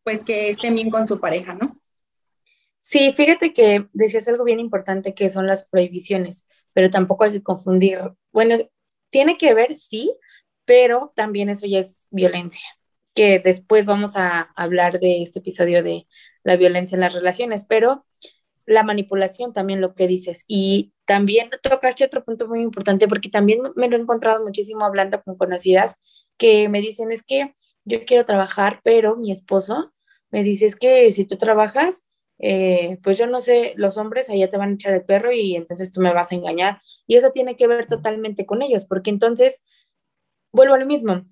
pues 0.04 0.24
que 0.24 0.50
estén 0.50 0.76
bien 0.76 0.90
con 0.90 1.08
su 1.08 1.20
pareja, 1.20 1.54
¿no? 1.54 1.74
Sí, 2.80 3.14
fíjate 3.16 3.54
que 3.54 3.88
decías 3.94 4.28
algo 4.28 4.44
bien 4.44 4.60
importante 4.60 5.14
que 5.14 5.30
son 5.30 5.46
las 5.46 5.70
prohibiciones, 5.70 6.48
pero 6.74 6.90
tampoco 6.90 7.24
hay 7.24 7.32
que 7.32 7.44
confundir. 7.44 8.00
Bueno, 8.32 8.56
tiene 9.12 9.38
que 9.38 9.54
ver, 9.54 9.76
sí, 9.76 10.12
pero 10.66 11.14
también 11.16 11.50
eso 11.50 11.68
ya 11.68 11.80
es 11.80 12.08
violencia, 12.10 12.66
que 13.14 13.40
después 13.40 13.86
vamos 13.86 14.16
a 14.16 14.52
hablar 14.56 15.00
de 15.00 15.22
este 15.22 15.40
episodio 15.40 15.84
de 15.84 16.08
la 16.44 16.56
violencia 16.56 16.96
en 16.96 17.02
las 17.02 17.14
relaciones, 17.14 17.66
pero 17.66 18.06
la 18.66 18.84
manipulación 18.84 19.54
también 19.54 19.82
lo 19.82 19.94
que 19.94 20.08
dices. 20.08 20.44
Y 20.48 20.94
también 21.12 21.50
tocaste 21.62 22.06
otro 22.06 22.24
punto 22.24 22.48
muy 22.48 22.62
importante 22.62 23.06
porque 23.06 23.28
también 23.28 23.60
me 23.76 23.90
lo 23.90 23.98
he 23.98 24.00
encontrado 24.00 24.42
muchísimo 24.46 24.86
hablando 24.86 25.22
con 25.22 25.36
conocidas 25.36 26.00
que 26.38 26.70
me 26.70 26.80
dicen 26.80 27.12
es 27.12 27.22
que 27.22 27.54
yo 27.84 28.06
quiero 28.06 28.24
trabajar, 28.24 28.80
pero 28.82 29.18
mi 29.18 29.34
esposo 29.34 29.92
me 30.30 30.42
dice 30.42 30.68
es 30.68 30.78
que 30.78 31.12
si 31.12 31.26
tú 31.26 31.36
trabajas, 31.36 32.08
eh, 32.40 32.98
pues 33.04 33.18
yo 33.18 33.28
no 33.28 33.42
sé, 33.42 33.74
los 33.76 33.98
hombres 33.98 34.30
allá 34.30 34.50
te 34.50 34.56
van 34.56 34.70
a 34.70 34.74
echar 34.76 34.94
el 34.94 35.04
perro 35.04 35.34
y 35.34 35.58
entonces 35.58 35.92
tú 35.92 36.00
me 36.00 36.14
vas 36.14 36.32
a 36.32 36.36
engañar. 36.36 36.82
Y 37.08 37.18
eso 37.18 37.32
tiene 37.32 37.58
que 37.58 37.68
ver 37.68 37.86
totalmente 37.88 38.46
con 38.46 38.62
ellos, 38.62 38.86
porque 38.86 39.10
entonces, 39.10 39.66
vuelvo 40.54 40.76
a 40.76 40.80
lo 40.80 40.86
mismo, 40.86 41.26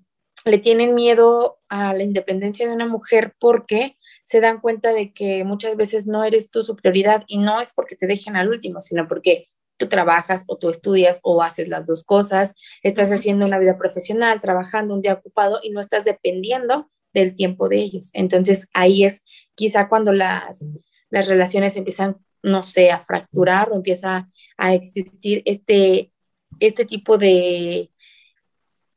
le 0.44 0.58
tienen 0.58 0.94
miedo 0.94 1.58
a 1.70 1.94
la 1.94 2.02
independencia 2.02 2.68
de 2.68 2.74
una 2.74 2.86
mujer 2.86 3.34
porque 3.38 3.96
se 4.24 4.40
dan 4.40 4.60
cuenta 4.60 4.92
de 4.92 5.14
que 5.14 5.42
muchas 5.44 5.74
veces 5.74 6.06
no 6.06 6.22
eres 6.22 6.50
tú 6.50 6.62
su 6.62 6.76
prioridad 6.76 7.24
y 7.28 7.38
no 7.38 7.62
es 7.62 7.72
porque 7.72 7.96
te 7.96 8.06
dejen 8.06 8.36
al 8.36 8.50
último, 8.50 8.82
sino 8.82 9.08
porque 9.08 9.46
tú 9.80 9.88
trabajas 9.88 10.44
o 10.46 10.58
tú 10.58 10.68
estudias 10.68 11.18
o 11.22 11.42
haces 11.42 11.66
las 11.66 11.86
dos 11.86 12.04
cosas, 12.04 12.54
estás 12.82 13.10
haciendo 13.10 13.46
una 13.46 13.58
vida 13.58 13.78
profesional, 13.78 14.40
trabajando 14.40 14.94
un 14.94 15.00
día 15.00 15.14
ocupado 15.14 15.58
y 15.62 15.70
no 15.70 15.80
estás 15.80 16.04
dependiendo 16.04 16.90
del 17.14 17.32
tiempo 17.34 17.68
de 17.68 17.78
ellos. 17.78 18.10
Entonces 18.12 18.68
ahí 18.74 19.04
es 19.04 19.24
quizá 19.54 19.88
cuando 19.88 20.12
las, 20.12 20.70
las 21.08 21.26
relaciones 21.28 21.76
empiezan, 21.76 22.18
no 22.42 22.62
sé, 22.62 22.90
a 22.90 23.00
fracturar 23.00 23.72
o 23.72 23.76
empieza 23.76 24.28
a 24.58 24.74
existir 24.74 25.42
este, 25.46 26.12
este 26.60 26.84
tipo 26.84 27.16
de, 27.16 27.90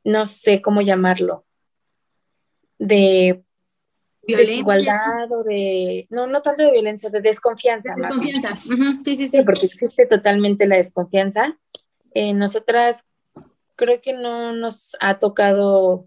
no 0.04 0.26
sé 0.26 0.60
cómo 0.60 0.82
llamarlo, 0.82 1.46
de 2.78 3.42
desigualdad 4.26 5.30
o 5.30 5.44
de, 5.44 6.06
no, 6.10 6.26
no 6.26 6.40
tanto 6.42 6.62
de 6.62 6.72
violencia, 6.72 7.10
de 7.10 7.20
desconfianza. 7.20 7.94
desconfianza, 7.96 8.58
sí, 9.04 9.16
sí, 9.16 9.28
sí, 9.28 9.42
porque 9.44 9.66
existe 9.66 10.06
totalmente 10.06 10.66
la 10.66 10.76
desconfianza. 10.76 11.58
Eh, 12.14 12.32
nosotras 12.32 13.04
creo 13.76 14.00
que 14.00 14.12
no 14.12 14.52
nos 14.52 14.96
ha 15.00 15.18
tocado 15.18 16.06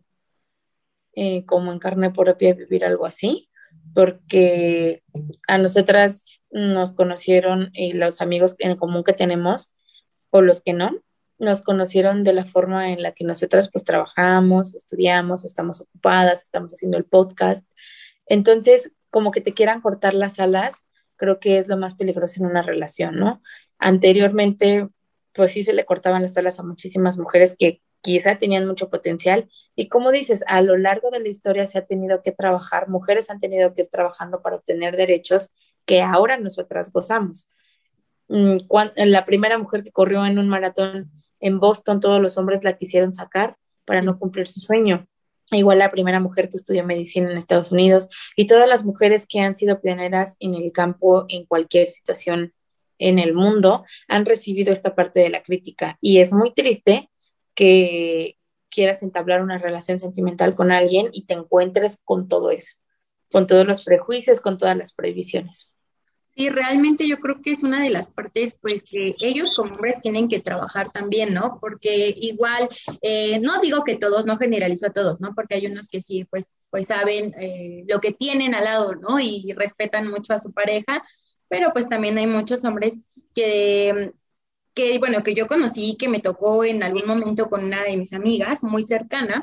eh, 1.14 1.46
como 1.46 1.72
en 1.72 1.80
carne 1.80 2.12
propia 2.12 2.54
vivir 2.54 2.86
algo 2.86 3.06
así, 3.06 3.50
porque 3.94 5.04
a 5.48 5.58
nosotras 5.58 6.42
nos 6.52 6.92
conocieron 6.92 7.72
y 7.74 7.94
los 7.94 8.22
amigos 8.22 8.56
en 8.60 8.78
común 8.78 9.04
que 9.04 9.14
tenemos, 9.14 9.74
o 10.30 10.42
los 10.42 10.62
que 10.62 10.74
no, 10.74 10.92
nos 11.40 11.62
conocieron 11.62 12.24
de 12.24 12.34
la 12.34 12.46
forma 12.46 12.92
en 12.92 13.02
la 13.02 13.12
que 13.12 13.24
nosotras 13.24 13.70
pues 13.72 13.84
trabajamos, 13.84 14.74
estudiamos, 14.76 15.46
estamos 15.46 15.82
ocupadas, 15.82 16.44
estamos 16.44 16.74
haciendo 16.74 16.98
el 16.98 17.06
podcast. 17.06 17.66
Entonces, 18.30 18.94
como 19.10 19.32
que 19.32 19.42
te 19.42 19.54
quieran 19.54 19.82
cortar 19.82 20.14
las 20.14 20.40
alas, 20.40 20.88
creo 21.16 21.40
que 21.40 21.58
es 21.58 21.68
lo 21.68 21.78
más 21.78 21.96
peligroso 21.96 22.40
en 22.40 22.46
una 22.50 22.62
relación, 22.62 23.16
¿no? 23.16 23.42
Anteriormente, 23.80 24.88
pues 25.34 25.54
sí 25.54 25.64
se 25.64 25.74
le 25.74 25.86
cortaban 25.86 26.22
las 26.22 26.38
alas 26.38 26.60
a 26.60 26.64
muchísimas 26.64 27.18
mujeres 27.18 27.56
que 27.58 27.82
quizá 28.02 28.38
tenían 28.38 28.68
mucho 28.68 28.90
potencial. 28.90 29.50
Y 29.76 29.90
como 29.90 30.12
dices, 30.12 30.44
a 30.48 30.62
lo 30.62 30.78
largo 30.78 31.10
de 31.12 31.20
la 31.20 31.30
historia 31.30 31.66
se 31.68 31.78
ha 31.78 31.86
tenido 31.86 32.22
que 32.22 32.32
trabajar, 32.32 32.90
mujeres 32.90 33.30
han 33.30 33.40
tenido 33.40 33.74
que 33.74 33.84
ir 33.84 33.90
trabajando 33.90 34.42
para 34.42 34.58
obtener 34.58 34.98
derechos 34.98 35.52
que 35.86 36.02
ahora 36.02 36.38
nosotras 36.38 36.92
gozamos. 36.92 37.50
Mm, 38.28 38.58
la 38.96 39.26
primera 39.26 39.58
mujer 39.58 39.84
que 39.84 39.92
corrió 39.92 40.26
en 40.26 40.38
un 40.38 40.50
maratón 40.50 41.12
en 41.40 41.60
Boston, 41.60 42.00
todos 42.00 42.22
los 42.22 42.38
hombres 42.38 42.64
la 42.64 42.78
quisieron 42.78 43.14
sacar 43.14 43.58
para 43.86 44.02
no 44.02 44.20
cumplir 44.20 44.48
su 44.48 44.60
sueño 44.60 45.08
igual 45.52 45.80
la 45.80 45.92
primera 45.92 46.20
mujer 46.20 46.50
que 46.50 46.58
estudió 46.58 46.84
medicina 46.84 47.32
en 47.32 47.38
Estados 47.38 47.72
Unidos 47.72 48.10
y 48.36 48.48
todas 48.48 48.68
las 48.68 48.84
mujeres 48.84 49.26
que 49.28 49.40
han 49.40 49.56
sido 49.56 49.80
pioneras 49.80 50.36
en 50.40 50.56
el 50.56 50.72
campo 50.72 51.26
en 51.30 51.46
cualquier 51.46 51.88
situación 51.88 52.54
en 53.00 53.20
el 53.20 53.34
mundo 53.34 53.86
han 54.08 54.26
recibido 54.26 54.74
esta 54.74 54.96
parte 54.96 55.20
de 55.20 55.30
la 55.30 55.44
crítica 55.44 55.98
y 56.02 56.20
es 56.20 56.34
muy 56.34 56.54
triste 56.54 57.10
que 57.56 58.38
quieras 58.70 59.04
entablar 59.04 59.42
una 59.42 59.58
relación 59.58 59.98
sentimental 60.00 60.56
con 60.56 60.72
alguien 60.72 61.10
y 61.12 61.26
te 61.26 61.34
encuentres 61.34 62.00
con 62.04 62.28
todo 62.28 62.52
eso, 62.52 62.74
con 63.32 63.48
todos 63.48 63.66
los 63.66 63.84
prejuicios, 63.84 64.42
con 64.42 64.58
todas 64.58 64.76
las 64.76 64.94
prohibiciones. 64.94 65.74
Sí, 66.38 66.50
realmente 66.50 67.08
yo 67.08 67.18
creo 67.20 67.42
que 67.42 67.52
es 67.52 67.64
una 67.64 67.82
de 67.82 67.90
las 67.90 68.12
partes, 68.12 68.60
pues, 68.62 68.84
que 68.84 69.16
ellos 69.22 69.56
como 69.56 69.74
hombres 69.74 70.00
tienen 70.02 70.28
que 70.30 70.40
trabajar 70.40 70.92
también, 70.92 71.34
¿no? 71.34 71.58
Porque 71.60 72.14
igual, 72.16 72.70
eh, 73.02 73.40
no 73.40 73.60
digo 73.60 73.84
que 73.84 73.96
todos, 73.96 74.28
no 74.28 74.38
generalizo 74.38 74.86
a 74.86 74.94
todos, 74.94 75.20
¿no? 75.20 75.34
Porque 75.34 75.56
hay 75.56 75.66
unos 75.66 75.90
que 75.90 76.00
sí, 76.00 76.26
pues, 76.26 76.60
pues 76.70 76.88
saben 76.88 77.34
eh, 77.40 77.86
lo 77.88 78.00
que 78.00 78.12
tienen 78.14 78.54
al 78.54 78.66
lado, 78.66 78.94
¿no? 78.94 79.20
Y 79.20 79.52
respetan 79.54 80.10
mucho 80.10 80.34
a 80.34 80.40
su 80.40 80.54
pareja, 80.54 81.04
pero 81.48 81.72
pues 81.74 81.90
también 81.90 82.20
hay 82.20 82.28
muchos 82.28 82.64
hombres 82.66 83.00
que, 83.34 84.12
que, 84.76 85.00
bueno, 85.00 85.24
que 85.24 85.34
yo 85.34 85.48
conocí, 85.48 85.96
que 85.98 86.08
me 86.08 86.20
tocó 86.20 86.64
en 86.64 86.84
algún 86.84 87.08
momento 87.08 87.50
con 87.50 87.64
una 87.64 87.84
de 87.84 87.98
mis 87.98 88.14
amigas 88.14 88.64
muy 88.64 88.84
cercana. 88.84 89.42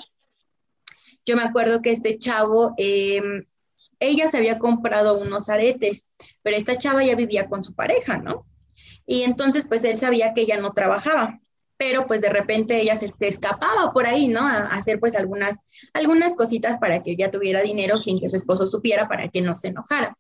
Yo 1.26 1.36
me 1.36 1.42
acuerdo 1.42 1.82
que 1.82 1.90
este 1.90 2.18
chavo 2.18 2.74
em, 2.76 3.44
ella 4.00 4.28
se 4.28 4.38
había 4.38 4.58
comprado 4.58 5.18
unos 5.18 5.48
aretes, 5.48 6.12
pero 6.42 6.56
esta 6.56 6.76
chava 6.76 7.04
ya 7.04 7.14
vivía 7.14 7.48
con 7.48 7.62
su 7.62 7.74
pareja, 7.74 8.18
¿no? 8.18 8.46
Y 9.06 9.22
entonces, 9.22 9.66
pues 9.66 9.84
él 9.84 9.96
sabía 9.96 10.34
que 10.34 10.42
ella 10.42 10.58
no 10.60 10.72
trabajaba, 10.72 11.40
pero 11.76 12.06
pues 12.06 12.20
de 12.20 12.30
repente 12.30 12.80
ella 12.80 12.96
se, 12.96 13.10
escapaba 13.26 13.92
por 13.92 14.06
ahí, 14.06 14.28
¿no? 14.28 14.40
A, 14.46 14.66
hacer 14.68 15.00
pues 15.00 15.14
algunas, 15.14 15.58
algunas 15.92 16.34
cositas 16.34 16.78
para 16.78 17.02
que 17.02 17.12
ella 17.12 17.30
tuviera 17.30 17.62
dinero 17.62 17.98
sin 17.98 18.20
que 18.20 18.30
su 18.30 18.36
esposo 18.36 18.66
supiera, 18.66 19.08
para 19.08 19.28
que 19.28 19.42
no 19.42 19.54
se 19.54 19.68
enojara. 19.68 20.16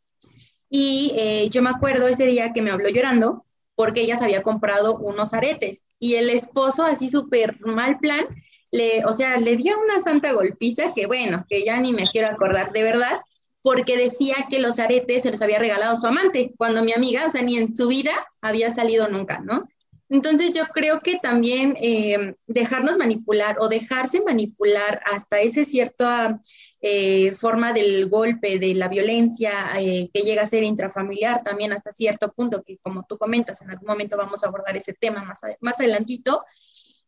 Y 0.68 1.12
eh, 1.16 1.48
yo 1.50 1.62
me 1.62 1.70
acuerdo 1.70 2.08
ese 2.08 2.26
día 2.26 2.52
que 2.52 2.62
me 2.62 2.70
habló 2.70 2.88
llorando 2.88 3.44
porque 3.76 4.02
ella 4.02 4.16
se 4.16 4.24
había 4.24 4.42
comprado 4.42 4.96
unos 4.96 5.34
aretes 5.34 5.86
y 5.98 6.14
el 6.14 6.30
esposo 6.30 6.84
así 6.84 7.10
súper 7.10 7.60
mal 7.60 7.98
plan, 7.98 8.26
le, 8.70 9.04
o 9.04 9.12
sea, 9.12 9.38
le 9.38 9.56
dio 9.56 9.74
una 9.80 10.00
santa 10.00 10.32
golpiza 10.32 10.94
que 10.94 11.06
bueno, 11.06 11.44
que 11.48 11.64
ya 11.64 11.78
ni 11.78 11.92
me 11.92 12.06
quiero 12.06 12.28
acordar 12.28 12.72
de 12.72 12.82
verdad, 12.82 13.20
porque 13.64 13.96
decía 13.96 14.36
que 14.50 14.58
los 14.58 14.78
aretes 14.78 15.22
se 15.22 15.30
los 15.30 15.40
había 15.40 15.58
regalado 15.58 15.96
su 15.96 16.06
amante, 16.06 16.52
cuando 16.58 16.84
mi 16.84 16.92
amiga, 16.92 17.24
o 17.26 17.30
sea, 17.30 17.40
ni 17.40 17.56
en 17.56 17.74
su 17.74 17.88
vida 17.88 18.12
había 18.42 18.70
salido 18.70 19.08
nunca, 19.08 19.38
¿no? 19.38 19.66
Entonces 20.10 20.52
yo 20.52 20.66
creo 20.66 21.00
que 21.00 21.16
también 21.16 21.74
eh, 21.80 22.34
dejarnos 22.46 22.98
manipular 22.98 23.56
o 23.60 23.70
dejarse 23.70 24.20
manipular 24.20 25.00
hasta 25.10 25.40
esa 25.40 25.64
cierta 25.64 26.42
eh, 26.82 27.32
forma 27.32 27.72
del 27.72 28.10
golpe, 28.10 28.58
de 28.58 28.74
la 28.74 28.88
violencia 28.88 29.52
eh, 29.78 30.10
que 30.12 30.20
llega 30.20 30.42
a 30.42 30.46
ser 30.46 30.62
intrafamiliar 30.62 31.42
también 31.42 31.72
hasta 31.72 31.90
cierto 31.90 32.32
punto, 32.32 32.62
que 32.62 32.76
como 32.82 33.06
tú 33.08 33.16
comentas, 33.16 33.62
en 33.62 33.70
algún 33.70 33.88
momento 33.88 34.18
vamos 34.18 34.44
a 34.44 34.48
abordar 34.48 34.76
ese 34.76 34.92
tema 34.92 35.24
más, 35.24 35.40
más 35.62 35.80
adelantito, 35.80 36.44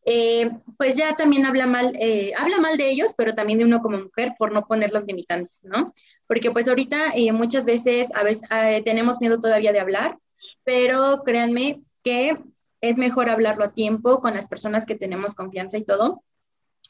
eh, 0.09 0.49
pues 0.79 0.97
ya 0.97 1.17
también 1.17 1.45
habla 1.47 1.67
mal, 1.67 1.93
eh, 1.99 2.31
habla 2.39 2.59
mal 2.59 2.77
de 2.77 2.89
ellos, 2.89 3.13
pero 3.19 3.35
también 3.35 3.59
de 3.59 3.65
uno 3.65 3.83
como 3.83 3.99
mujer 3.99 4.35
por 4.39 4.53
no 4.53 4.65
poner 4.65 4.93
los 4.93 5.05
limitantes, 5.05 5.65
¿no? 5.65 5.93
Porque 6.27 6.51
pues 6.51 6.69
ahorita 6.69 7.13
eh, 7.15 7.33
muchas 7.33 7.67
veces, 7.67 8.13
a 8.15 8.23
veces 8.23 8.49
tenemos 8.85 9.21
miedo 9.21 9.39
todavía 9.39 9.73
de 9.73 9.81
hablar, 9.81 10.19
pero 10.65 11.23
créanme 11.25 11.83
que 12.03 12.37
es 12.81 12.99
mejor 12.99 13.29
hablarlo 13.29 13.65
a 13.65 13.73
tiempo 13.73 14.21
con 14.21 14.35
las 14.35 14.47
personas 14.47 14.87
que 14.87 14.97
tenemos 14.97 15.35
confianza 15.35 15.79
y 15.79 15.85
todo, 15.85 16.23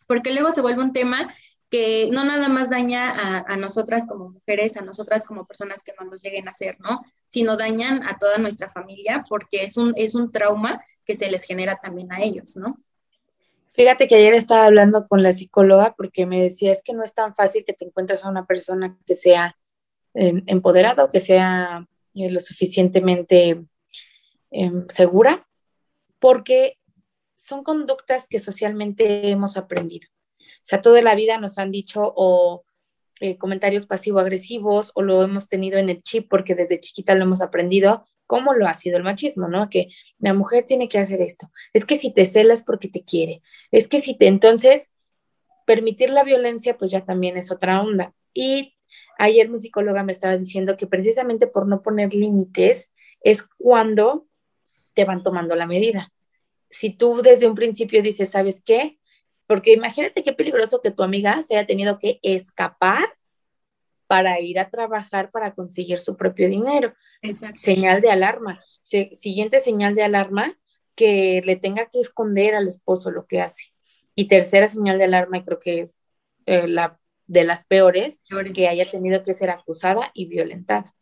porque 0.07 0.33
luego 0.33 0.53
se 0.53 0.61
vuelve 0.61 0.83
un 0.83 0.93
tema 0.93 1.33
que 1.69 2.09
no 2.13 2.25
nada 2.25 2.49
más 2.49 2.71
daña 2.71 3.11
a, 3.11 3.53
a, 3.53 3.57
nosotras 3.57 4.07
como 4.07 4.31
mujeres, 4.31 4.77
a 4.77 4.83
nosotras 4.83 5.25
como 5.25 5.47
personas 5.47 5.83
que 5.83 5.93
no 5.99 6.07
nos 6.07 6.23
lleguen 6.23 6.47
a 6.47 6.53
hacer, 6.53 6.77
¿no? 6.81 7.01
Sino 7.27 7.57
dañan 7.57 8.05
a 8.05 8.19
toda 8.19 8.39
nuestra 8.39 8.69
familia 8.69 9.25
porque 9.29 9.65
es 9.65 9.77
un, 9.77 9.93
es 9.97 10.15
un 10.15 10.31
trauma 10.31 10.81
que 11.05 11.17
se 11.17 11.31
les 11.31 11.45
genera 11.45 11.77
también 11.77 12.13
a 12.13 12.21
ellos, 12.21 12.57
¿no? 12.57 12.79
Fíjate 13.77 14.09
que 14.09 14.15
ayer 14.15 14.33
estaba 14.33 14.65
hablando 14.65 15.07
con 15.07 15.23
la 15.23 15.35
psicóloga 15.35 15.95
porque 15.97 16.25
me 16.25 16.43
decía, 16.43 16.73
es 16.73 16.83
que 16.83 16.95
no 16.95 17.05
es 17.05 17.13
tan 17.13 17.35
fácil 17.35 17.63
que 17.67 17.75
te 17.75 17.85
encuentres 17.85 18.25
a 18.25 18.31
una 18.31 18.47
persona 18.47 18.99
que 19.07 19.15
sea 19.15 19.55
eh, 20.15 20.41
empoderada 20.47 21.05
o 21.05 21.11
que 21.11 21.21
sea 21.21 21.87
eh, 22.15 22.31
lo 22.31 22.41
suficientemente 22.41 23.63
em, 24.51 24.89
segura, 24.89 25.47
porque 26.19 26.79
son 27.35 27.63
conductas 27.63 28.29
que 28.29 28.41
socialmente 28.41 29.29
hemos 29.29 29.59
aprendido. 29.59 30.09
O 30.41 30.65
sea, 30.69 30.81
toda 30.81 31.03
la 31.03 31.15
vida 31.15 31.37
nos 31.37 31.59
han 31.59 31.71
dicho 31.71 32.15
o 32.17 32.65
eh, 33.21 33.37
comentarios 33.37 33.85
pasivo-agresivos 33.85 34.91
o 34.95 35.03
lo 35.03 35.23
hemos 35.23 35.49
tenido 35.49 35.79
en 35.79 35.91
el 35.91 36.03
chip 36.03 36.29
porque 36.31 36.55
desde 36.55 36.81
chiquita 36.81 37.15
lo 37.15 37.25
hemos 37.25 37.43
aprendido, 37.43 38.07
cómo 38.27 38.55
lo 38.55 38.67
ha 38.67 38.75
sido 38.75 38.97
el 38.97 39.05
machismo, 39.05 39.49
¿no? 39.49 39.71
Que 39.71 39.89
la 40.19 40.35
mujer 40.35 40.65
tiene 40.67 40.89
que 40.89 40.99
hacer 40.99 41.21
esto. 41.21 41.51
Es 41.73 41.85
que 41.85 41.97
si 41.97 42.13
te 42.13 42.25
celas 42.25 42.63
porque 42.63 42.89
te 42.89 43.05
quiere. 43.05 43.43
Es 43.71 43.89
que 43.89 44.01
si 44.01 44.17
te 44.17 44.27
entonces 44.27 44.91
permitir 45.65 46.11
la 46.11 46.25
violencia, 46.25 46.77
pues 46.77 46.91
ya 46.91 47.05
también 47.05 47.37
es 47.37 47.51
otra 47.51 47.83
onda. 47.83 48.15
Y 48.35 48.77
ayer 49.19 49.49
mi 49.49 49.59
psicóloga 49.59 50.03
me 50.03 50.13
estaba 50.13 50.37
diciendo 50.37 50.77
que 50.77 50.87
precisamente 50.87 51.47
por 51.47 51.67
no 51.67 51.83
poner 51.83 52.15
límites 52.15 52.93
es 53.21 53.43
cuando 53.59 54.27
te 54.95 55.05
van 55.05 55.23
tomando 55.23 55.55
la 55.55 55.67
medida. 55.67 56.13
Si 56.71 56.91
tú 56.91 57.21
desde 57.23 57.47
un 57.47 57.55
principio 57.55 58.03
dices, 58.03 58.31
¿sabes 58.31 58.63
qué? 58.65 58.99
Porque 59.47 59.73
imagínate 59.73 60.25
qué 60.25 60.33
peligroso 60.33 60.81
que 60.83 60.91
tu 60.91 61.03
amiga 61.03 61.43
se 61.43 61.57
haya 61.57 61.67
tenido 61.67 61.99
que 61.99 62.19
escapar 62.23 63.09
para 64.07 64.41
ir 64.41 64.59
a 64.59 64.71
trabajar 64.71 65.31
para 65.31 65.55
conseguir 65.55 66.01
su 66.01 66.17
propio 66.17 66.49
dinero. 66.49 66.95
Señal 67.55 68.01
de 68.01 68.11
alarma. 68.11 68.63
siguiente 68.83 69.61
señal 69.61 69.95
de 69.95 70.05
alarma, 70.05 70.59
que 70.95 71.43
le 71.45 71.57
tenga 71.57 71.87
que 71.87 72.01
esconder 72.01 72.55
al 72.55 72.69
esposo 72.69 73.11
lo 73.11 73.27
que 73.27 73.41
hace. 73.41 73.65
Y 74.15 74.29
tercera 74.29 74.69
señal 74.69 74.99
de 74.99 75.05
alarma, 75.05 75.39
y 75.39 75.45
creo 75.45 75.59
que 75.59 75.81
es 75.81 75.99
eh, 76.47 76.67
la 76.67 76.99
de 77.27 77.45
las 77.45 77.65
peores, 77.67 78.23
que 78.55 78.69
haya 78.69 78.89
tenido 78.89 79.23
que 79.25 79.35
ser 79.35 79.51
acusada 79.51 80.11
y 80.15 80.27
violentada. 80.27 80.95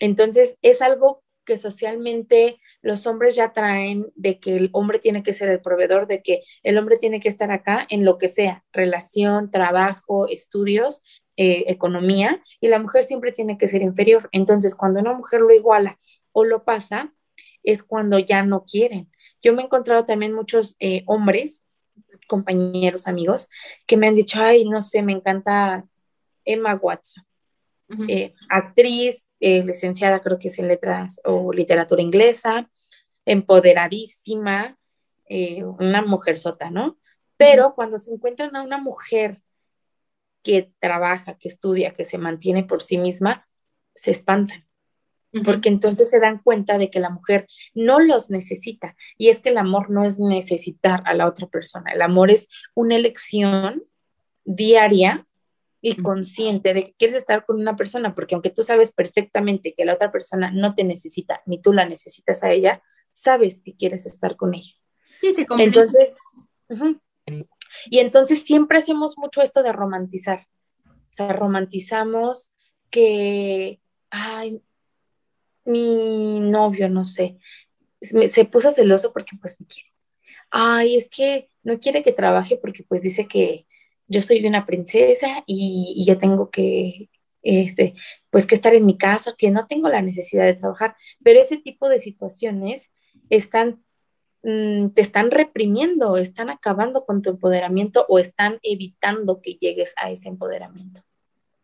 Entonces, 0.00 0.58
es 0.60 0.82
algo 0.82 1.22
que 1.44 1.56
socialmente 1.56 2.60
los 2.82 3.06
hombres 3.06 3.34
ya 3.34 3.52
traen 3.52 4.06
de 4.14 4.38
que 4.38 4.56
el 4.56 4.70
hombre 4.72 4.98
tiene 4.98 5.22
que 5.22 5.32
ser 5.32 5.48
el 5.48 5.60
proveedor, 5.60 6.06
de 6.06 6.22
que 6.22 6.42
el 6.62 6.78
hombre 6.78 6.96
tiene 6.96 7.20
que 7.20 7.28
estar 7.28 7.50
acá 7.50 7.86
en 7.88 8.04
lo 8.04 8.18
que 8.18 8.28
sea, 8.28 8.64
relación, 8.72 9.50
trabajo, 9.50 10.28
estudios, 10.28 11.02
eh, 11.36 11.64
economía, 11.68 12.42
y 12.60 12.68
la 12.68 12.78
mujer 12.78 13.04
siempre 13.04 13.32
tiene 13.32 13.56
que 13.56 13.66
ser 13.66 13.82
inferior. 13.82 14.28
Entonces, 14.32 14.74
cuando 14.74 15.00
una 15.00 15.14
mujer 15.14 15.40
lo 15.40 15.54
iguala 15.54 15.98
o 16.32 16.44
lo 16.44 16.64
pasa, 16.64 17.14
es 17.62 17.82
cuando 17.82 18.18
ya 18.18 18.42
no 18.42 18.64
quieren. 18.64 19.10
Yo 19.40 19.54
me 19.54 19.62
he 19.62 19.64
encontrado 19.64 20.04
también 20.04 20.34
muchos 20.34 20.76
eh, 20.78 21.04
hombres, 21.06 21.64
compañeros, 22.28 23.08
amigos, 23.08 23.48
que 23.86 23.96
me 23.96 24.08
han 24.08 24.14
dicho, 24.14 24.42
ay, 24.42 24.68
no 24.68 24.82
sé, 24.82 25.02
me 25.02 25.12
encanta 25.12 25.86
Emma 26.44 26.74
Watson 26.74 27.24
eh, 28.08 28.32
actriz, 28.48 29.30
licenciada 29.38 30.20
creo 30.20 30.38
que 30.38 30.48
es 30.48 30.58
en 30.58 30.66
letras 30.66 31.20
o 31.24 31.52
literatura 31.52 32.00
inglesa, 32.00 32.70
empoderadísima, 33.26 34.78
una 35.28 36.00
mujer 36.00 36.38
sota, 36.38 36.70
¿no? 36.70 36.98
Pero 37.36 37.74
cuando 37.74 37.98
se 37.98 38.12
encuentran 38.12 38.56
a 38.56 38.62
una 38.62 38.78
mujer 38.78 39.42
que 40.42 40.72
trabaja, 40.78 41.36
que 41.38 41.48
estudia, 41.48 41.92
que 41.92 42.04
se 42.04 42.18
mantiene 42.18 42.64
por 42.64 42.82
sí 42.82 42.98
misma, 42.98 43.48
se 43.94 44.10
espantan. 44.10 44.66
Porque 45.46 45.70
entonces 45.70 46.10
se 46.10 46.20
dan 46.20 46.42
cuenta 46.42 46.76
de 46.76 46.90
que 46.90 47.00
la 47.00 47.08
mujer 47.08 47.46
no 47.72 48.00
los 48.00 48.28
necesita. 48.28 48.96
Y 49.16 49.30
es 49.30 49.40
que 49.40 49.48
el 49.48 49.56
amor 49.56 49.88
no 49.88 50.04
es 50.04 50.18
necesitar 50.18 51.02
a 51.06 51.14
la 51.14 51.26
otra 51.26 51.46
persona. 51.46 51.90
El 51.92 52.02
amor 52.02 52.30
es 52.30 52.48
una 52.74 52.96
elección 52.96 53.82
diaria 54.44 55.24
y 55.80 55.96
consciente 55.96 56.74
de 56.74 56.84
que 56.84 56.94
quieres 56.98 57.16
estar 57.16 57.44
con 57.44 57.60
una 57.60 57.76
persona, 57.76 58.14
porque 58.14 58.34
aunque 58.34 58.50
tú 58.50 58.62
sabes 58.62 58.92
perfectamente 58.92 59.74
que 59.74 59.84
la 59.84 59.94
otra 59.94 60.12
persona 60.12 60.52
no 60.52 60.74
te 60.74 60.84
necesita, 60.84 61.42
ni 61.44 61.60
tú 61.60 61.72
la 61.72 61.86
necesitas 61.86 62.44
a 62.44 62.52
ella, 62.52 62.82
sabes 63.12 63.60
que 63.62 63.74
quieres 63.74 64.06
estar 64.06 64.36
con 64.36 64.54
ella. 64.54 64.72
Sí, 65.16 65.34
se 65.34 65.46
Entonces, 65.58 66.16
y 67.90 67.98
entonces 67.98 68.42
siempre 68.42 68.78
hacemos 68.78 69.16
mucho 69.18 69.42
esto 69.42 69.62
de 69.62 69.72
romantizar. 69.72 70.46
O 70.86 70.90
sea, 71.10 71.32
romantizamos 71.32 72.50
que, 72.90 73.80
ay, 74.10 74.62
mi 75.64 76.40
novio, 76.40 76.88
no 76.88 77.04
sé, 77.04 77.38
se 78.00 78.44
puso 78.44 78.72
celoso 78.72 79.12
porque 79.12 79.36
pues 79.40 79.60
me 79.60 79.66
quiere. 79.66 79.90
Ay, 80.50 80.96
es 80.96 81.08
que 81.08 81.48
no 81.62 81.78
quiere 81.78 82.02
que 82.02 82.12
trabaje 82.12 82.56
porque 82.56 82.82
pues 82.82 83.02
dice 83.02 83.26
que, 83.26 83.66
yo 84.12 84.20
soy 84.20 84.44
una 84.46 84.66
princesa 84.66 85.42
y, 85.46 86.04
yo 86.06 86.18
tengo 86.18 86.50
que, 86.50 87.08
este, 87.42 87.94
pues 88.30 88.46
que 88.46 88.54
estar 88.54 88.74
en 88.74 88.86
mi 88.86 88.96
casa, 88.96 89.34
que 89.36 89.50
no 89.50 89.66
tengo 89.66 89.88
la 89.88 90.02
necesidad 90.02 90.44
de 90.44 90.54
trabajar, 90.54 90.96
pero 91.24 91.40
ese 91.40 91.56
tipo 91.56 91.88
de 91.88 91.98
situaciones 91.98 92.92
están, 93.30 93.82
mm, 94.42 94.90
te 94.90 95.00
están 95.00 95.30
reprimiendo, 95.30 96.16
están 96.16 96.50
acabando 96.50 97.04
con 97.04 97.22
tu 97.22 97.30
empoderamiento 97.30 98.06
o 98.08 98.18
están 98.18 98.58
evitando 98.62 99.40
que 99.40 99.54
llegues 99.54 99.94
a 99.96 100.10
ese 100.10 100.28
empoderamiento. 100.28 101.02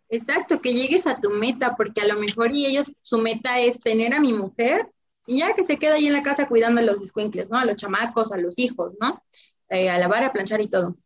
Exacto, 0.09 0.61
que 0.61 0.73
llegues 0.73 1.07
a 1.07 1.21
tu 1.21 1.31
meta, 1.31 1.75
porque 1.77 2.01
a 2.01 2.07
lo 2.07 2.19
mejor 2.19 2.55
y 2.55 2.67
ellos, 2.67 2.93
su 3.03 3.19
meta 3.19 3.61
es 3.61 3.81
tener 3.81 4.15
a 4.15 4.21
mi 4.21 4.33
mujer 4.33 4.89
y 5.27 5.41
ya 5.41 5.53
que 5.55 5.65
se 5.65 5.79
queda 5.79 5.95
ahí 5.95 6.07
en 6.07 6.15
la 6.15 6.23
casa 6.23 6.49
cuidando 6.49 6.81
a 6.81 6.85
los 6.85 7.03
escuincles, 7.03 7.51
¿no? 7.51 7.59
A 7.59 7.67
los 7.67 7.77
chamacos, 7.77 8.33
a 8.33 8.39
los 8.39 8.59
hijos, 8.59 8.95
¿no? 8.99 9.23
Eh, 9.69 9.91
a 9.91 9.99
lavar, 9.99 10.25
a 10.25 10.33
planchar 10.33 10.63
y 10.63 10.69
todo 10.69 10.97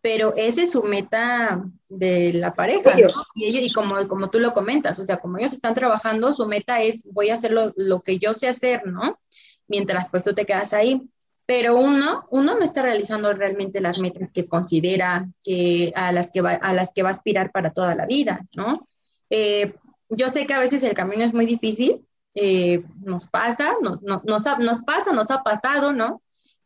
pero 0.00 0.32
esa 0.36 0.62
es 0.62 0.70
su 0.70 0.82
meta 0.82 1.64
de 1.88 2.32
la 2.32 2.54
pareja, 2.54 2.96
¿no? 2.96 3.08
Y, 3.34 3.58
y 3.58 3.72
como, 3.72 4.06
como 4.08 4.30
tú 4.30 4.38
lo 4.38 4.54
comentas, 4.54 4.98
o 4.98 5.04
sea, 5.04 5.18
como 5.18 5.38
ellos 5.38 5.52
están 5.52 5.74
trabajando, 5.74 6.32
su 6.32 6.46
meta 6.46 6.82
es, 6.82 7.04
voy 7.12 7.30
a 7.30 7.34
hacer 7.34 7.52
lo, 7.52 8.00
que 8.00 8.18
yo 8.18 8.32
sé 8.32 8.48
hacer, 8.48 8.86
¿no? 8.86 9.18
Mientras 9.66 10.08
pues 10.08 10.24
tú 10.24 10.34
te 10.34 10.46
quedas 10.46 10.72
ahí. 10.72 11.02
Pero 11.48 11.78
uno, 11.78 12.26
uno 12.30 12.56
no 12.56 12.62
está 12.62 12.82
realizando 12.82 13.32
realmente 13.32 13.80
las 13.80 13.98
metas 13.98 14.34
que 14.34 14.46
considera 14.46 15.26
que 15.42 15.94
a 15.96 16.12
las 16.12 16.30
que 16.30 16.42
va, 16.42 16.60
a 16.60 17.08
aspirar 17.08 17.52
para 17.52 17.72
toda 17.72 17.94
la 17.94 18.04
vida, 18.04 18.46
¿no? 18.54 18.86
Eh, 19.30 19.72
yo 20.10 20.28
sé 20.28 20.46
que 20.46 20.52
a 20.52 20.58
veces 20.58 20.82
el 20.82 20.92
camino 20.92 21.24
es 21.24 21.32
muy 21.32 21.46
difícil, 21.46 22.06
eh, 22.34 22.84
nos 23.00 23.28
pasa, 23.28 23.72
no, 23.80 23.98
nos, 24.02 24.44
nos 24.58 24.80
pasa, 24.82 25.14
nos 25.14 25.30
ha 25.30 25.42
pasado, 25.42 25.94
¿no? 25.94 26.20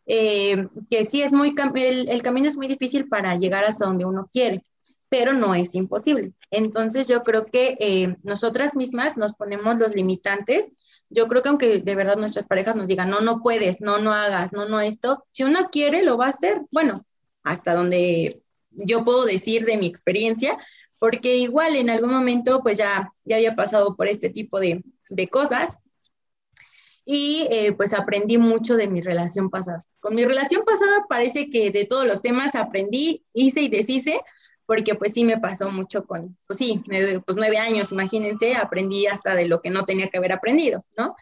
Eh, 0.06 0.66
que 0.90 1.04
sí 1.04 1.22
es 1.22 1.32
muy, 1.32 1.54
el, 1.76 2.22
camino 2.24 2.48
es 2.48 2.56
muy 2.56 2.66
difícil 2.66 3.08
para 3.08 3.36
llegar 3.36 3.64
hasta 3.64 3.86
donde 3.86 4.04
uno 4.04 4.28
quiere, 4.32 4.64
pero 5.08 5.32
no 5.32 5.54
es 5.54 5.76
imposible. 5.76 6.32
Entonces 6.50 7.06
yo 7.06 7.22
creo 7.22 7.46
que 7.46 8.16
nosotras 8.24 8.74
mismas 8.74 9.16
nos 9.16 9.34
ponemos 9.34 9.78
los 9.78 9.94
limitantes. 9.94 10.76
Yo 11.12 11.28
creo 11.28 11.42
que 11.42 11.48
aunque 11.48 11.78
de 11.78 11.94
verdad 11.94 12.16
nuestras 12.16 12.46
parejas 12.46 12.76
nos 12.76 12.88
digan, 12.88 13.10
no, 13.10 13.20
no 13.20 13.40
puedes, 13.42 13.80
no, 13.80 13.98
no 13.98 14.12
hagas, 14.12 14.52
no, 14.52 14.68
no 14.68 14.80
esto, 14.80 15.24
si 15.30 15.44
uno 15.44 15.68
quiere, 15.70 16.04
lo 16.04 16.16
va 16.16 16.26
a 16.26 16.30
hacer. 16.30 16.62
Bueno, 16.70 17.04
hasta 17.42 17.74
donde 17.74 18.42
yo 18.70 19.04
puedo 19.04 19.24
decir 19.24 19.64
de 19.64 19.76
mi 19.76 19.86
experiencia, 19.86 20.56
porque 20.98 21.36
igual 21.36 21.76
en 21.76 21.90
algún 21.90 22.12
momento 22.12 22.62
pues 22.62 22.78
ya, 22.78 23.12
ya 23.24 23.36
había 23.36 23.54
pasado 23.54 23.96
por 23.96 24.08
este 24.08 24.30
tipo 24.30 24.60
de, 24.60 24.82
de 25.10 25.28
cosas 25.28 25.78
y 27.04 27.46
eh, 27.50 27.72
pues 27.72 27.94
aprendí 27.94 28.38
mucho 28.38 28.76
de 28.76 28.88
mi 28.88 29.00
relación 29.00 29.50
pasada. 29.50 29.80
Con 30.00 30.14
mi 30.14 30.24
relación 30.24 30.64
pasada 30.64 31.04
parece 31.08 31.50
que 31.50 31.70
de 31.70 31.84
todos 31.84 32.06
los 32.06 32.22
temas 32.22 32.54
aprendí, 32.54 33.24
hice 33.32 33.62
y 33.62 33.68
deshice, 33.68 34.18
porque 34.66 34.94
pues 34.94 35.12
sí 35.12 35.24
me 35.24 35.38
pasó 35.38 35.70
mucho 35.70 36.04
con, 36.04 36.36
pues 36.46 36.58
sí, 36.58 36.82
nueve, 36.86 37.20
pues 37.24 37.36
nueve 37.36 37.58
años, 37.58 37.92
imagínense, 37.92 38.54
aprendí 38.56 39.06
hasta 39.06 39.34
de 39.34 39.48
lo 39.48 39.60
que 39.60 39.70
no 39.70 39.84
tenía 39.84 40.08
que 40.08 40.18
haber 40.18 40.32
aprendido, 40.32 40.84
¿no? 40.96 41.14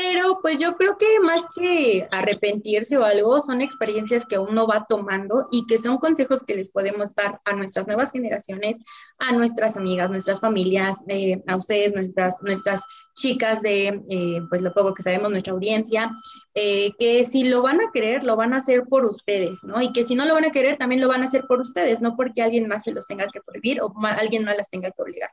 Pero 0.00 0.38
pues 0.42 0.60
yo 0.60 0.76
creo 0.76 0.96
que 0.96 1.18
más 1.24 1.44
que 1.56 2.06
arrepentirse 2.12 2.96
o 2.96 3.04
algo, 3.04 3.40
son 3.40 3.60
experiencias 3.60 4.24
que 4.26 4.38
uno 4.38 4.64
va 4.64 4.86
tomando 4.88 5.48
y 5.50 5.66
que 5.66 5.76
son 5.76 5.98
consejos 5.98 6.44
que 6.44 6.54
les 6.54 6.70
podemos 6.70 7.16
dar 7.16 7.40
a 7.44 7.52
nuestras 7.54 7.88
nuevas 7.88 8.12
generaciones, 8.12 8.76
a 9.18 9.32
nuestras 9.32 9.76
amigas, 9.76 10.08
nuestras 10.08 10.38
familias, 10.38 10.98
eh, 11.08 11.42
a 11.48 11.56
ustedes, 11.56 11.94
nuestras, 11.94 12.40
nuestras 12.44 12.82
chicas 13.16 13.60
de, 13.60 14.00
eh, 14.08 14.40
pues 14.48 14.62
lo 14.62 14.72
poco 14.72 14.94
que 14.94 15.02
sabemos, 15.02 15.32
nuestra 15.32 15.52
audiencia, 15.52 16.12
eh, 16.54 16.92
que 16.96 17.24
si 17.24 17.48
lo 17.48 17.62
van 17.62 17.80
a 17.80 17.90
querer, 17.92 18.22
lo 18.22 18.36
van 18.36 18.54
a 18.54 18.58
hacer 18.58 18.84
por 18.84 19.04
ustedes, 19.04 19.64
¿no? 19.64 19.82
Y 19.82 19.92
que 19.92 20.04
si 20.04 20.14
no 20.14 20.26
lo 20.26 20.34
van 20.34 20.44
a 20.44 20.52
querer, 20.52 20.76
también 20.76 21.00
lo 21.00 21.08
van 21.08 21.24
a 21.24 21.26
hacer 21.26 21.44
por 21.48 21.60
ustedes, 21.60 22.00
no 22.00 22.14
porque 22.14 22.42
alguien 22.42 22.68
más 22.68 22.84
se 22.84 22.92
los 22.92 23.08
tenga 23.08 23.26
que 23.26 23.40
prohibir 23.40 23.80
o 23.82 23.92
alguien 24.16 24.44
más 24.44 24.56
las 24.56 24.70
tenga 24.70 24.92
que 24.92 25.02
obligar. 25.02 25.30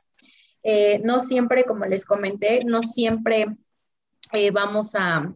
no 1.04 1.20
siempre, 1.20 1.62
como 1.62 1.84
les 1.84 2.04
comenté, 2.04 2.64
no 2.64 2.82
siempre 2.82 3.46
eh, 4.32 4.50
vamos 4.50 4.94
a, 4.94 5.32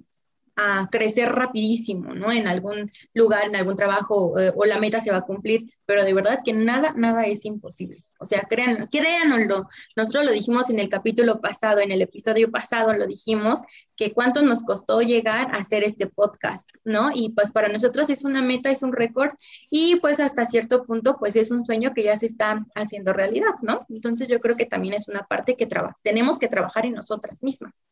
crecer 0.90 1.30
rapidísimo, 1.32 2.12
¿no? 2.14 2.30
En 2.30 2.46
algún 2.46 2.90
lugar, 3.14 3.46
en 3.46 3.56
algún 3.56 3.76
trabajo, 3.76 4.38
eh, 4.38 4.52
o 4.54 4.66
la 4.66 4.78
meta 4.78 5.00
se 5.00 5.10
va 5.10 5.18
a 5.18 5.22
cumplir, 5.22 5.72
pero 5.86 6.04
de 6.04 6.12
verdad 6.12 6.40
que 6.44 6.52
nada, 6.52 6.92
nada 6.96 7.24
es 7.24 7.46
imposible. 7.46 8.04
O 8.22 8.26
sea, 8.26 8.42
créanlo, 8.42 8.86
créanlo. 8.88 9.66
Nosotros 9.96 10.26
lo 10.26 10.32
dijimos 10.32 10.68
en 10.68 10.78
el 10.78 10.90
capítulo 10.90 11.40
pasado, 11.40 11.80
en 11.80 11.90
el 11.90 12.02
episodio 12.02 12.50
pasado 12.50 12.92
lo 12.92 13.06
dijimos, 13.06 13.60
que 13.96 14.12
cuánto 14.12 14.42
nos 14.42 14.62
costó 14.62 15.00
llegar 15.00 15.54
a 15.54 15.58
hacer 15.58 15.84
este 15.84 16.06
podcast, 16.06 16.68
¿no? 16.84 17.10
Y 17.14 17.30
pues 17.30 17.50
para 17.50 17.68
nosotros 17.68 18.10
es 18.10 18.24
una 18.24 18.42
meta, 18.42 18.70
es 18.70 18.82
un 18.82 18.92
récord 18.92 19.30
y 19.70 19.96
pues 19.96 20.20
hasta 20.20 20.44
cierto 20.44 20.84
punto 20.84 21.16
pues 21.18 21.34
es 21.36 21.50
un 21.50 21.64
sueño 21.64 21.94
que 21.94 22.04
ya 22.04 22.16
se 22.16 22.26
está 22.26 22.66
haciendo 22.74 23.14
realidad, 23.14 23.54
¿no? 23.62 23.86
Entonces 23.88 24.28
yo 24.28 24.38
creo 24.38 24.54
que 24.54 24.66
también 24.66 24.92
es 24.92 25.08
una 25.08 25.26
parte 25.26 25.56
que 25.56 25.66
tenemos 26.02 26.38
que 26.38 26.48
trabajar 26.48 26.84
en 26.84 26.94
nosotras 26.94 27.42
mismas. 27.42 27.86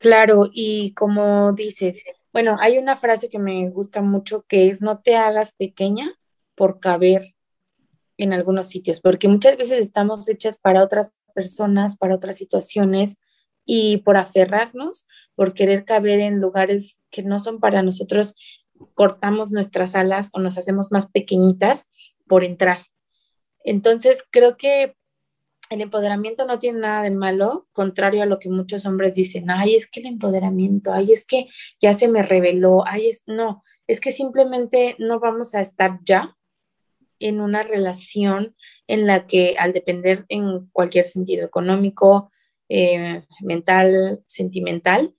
Claro, 0.00 0.48
y 0.50 0.94
como 0.94 1.52
dices, 1.52 2.02
bueno, 2.32 2.56
hay 2.58 2.78
una 2.78 2.96
frase 2.96 3.28
que 3.28 3.38
me 3.38 3.68
gusta 3.68 4.00
mucho 4.00 4.46
que 4.48 4.68
es 4.68 4.80
no 4.80 5.00
te 5.00 5.14
hagas 5.14 5.52
pequeña 5.52 6.10
por 6.54 6.80
caber 6.80 7.34
en 8.16 8.32
algunos 8.32 8.68
sitios, 8.68 9.00
porque 9.00 9.28
muchas 9.28 9.58
veces 9.58 9.80
estamos 9.80 10.26
hechas 10.28 10.56
para 10.56 10.82
otras 10.82 11.10
personas, 11.34 11.98
para 11.98 12.14
otras 12.14 12.36
situaciones, 12.36 13.18
y 13.66 13.98
por 13.98 14.16
aferrarnos, 14.16 15.06
por 15.34 15.52
querer 15.52 15.84
caber 15.84 16.20
en 16.20 16.40
lugares 16.40 16.98
que 17.10 17.22
no 17.22 17.38
son 17.38 17.60
para 17.60 17.82
nosotros, 17.82 18.34
cortamos 18.94 19.50
nuestras 19.50 19.94
alas 19.94 20.30
o 20.32 20.40
nos 20.40 20.56
hacemos 20.56 20.90
más 20.90 21.06
pequeñitas 21.10 21.90
por 22.26 22.42
entrar. 22.42 22.78
Entonces, 23.64 24.24
creo 24.30 24.56
que 24.56 24.96
el 25.70 25.80
empoderamiento 25.80 26.44
no 26.44 26.58
tiene 26.58 26.80
nada 26.80 27.02
de 27.02 27.12
malo, 27.12 27.68
contrario 27.72 28.22
a 28.22 28.26
lo 28.26 28.40
que 28.40 28.50
muchos 28.50 28.84
hombres 28.86 29.14
dicen, 29.14 29.50
ay, 29.50 29.76
es 29.76 29.86
que 29.86 30.00
el 30.00 30.06
empoderamiento, 30.06 30.92
ay, 30.92 31.12
es 31.12 31.24
que 31.24 31.46
ya 31.80 31.94
se 31.94 32.08
me 32.08 32.22
reveló, 32.22 32.84
ay, 32.86 33.08
es, 33.08 33.22
no, 33.26 33.62
es 33.86 34.00
que 34.00 34.10
simplemente 34.10 34.96
no 34.98 35.20
vamos 35.20 35.54
a 35.54 35.60
estar 35.60 36.00
ya 36.04 36.36
en 37.20 37.40
una 37.40 37.62
relación 37.62 38.56
en 38.88 39.06
la 39.06 39.26
que 39.26 39.54
al 39.58 39.72
depender 39.72 40.24
en 40.28 40.66
cualquier 40.72 41.06
sentido 41.06 41.46
económico, 41.46 42.32
eh, 42.68 43.22
mental, 43.40 44.22
sentimental, 44.26 45.14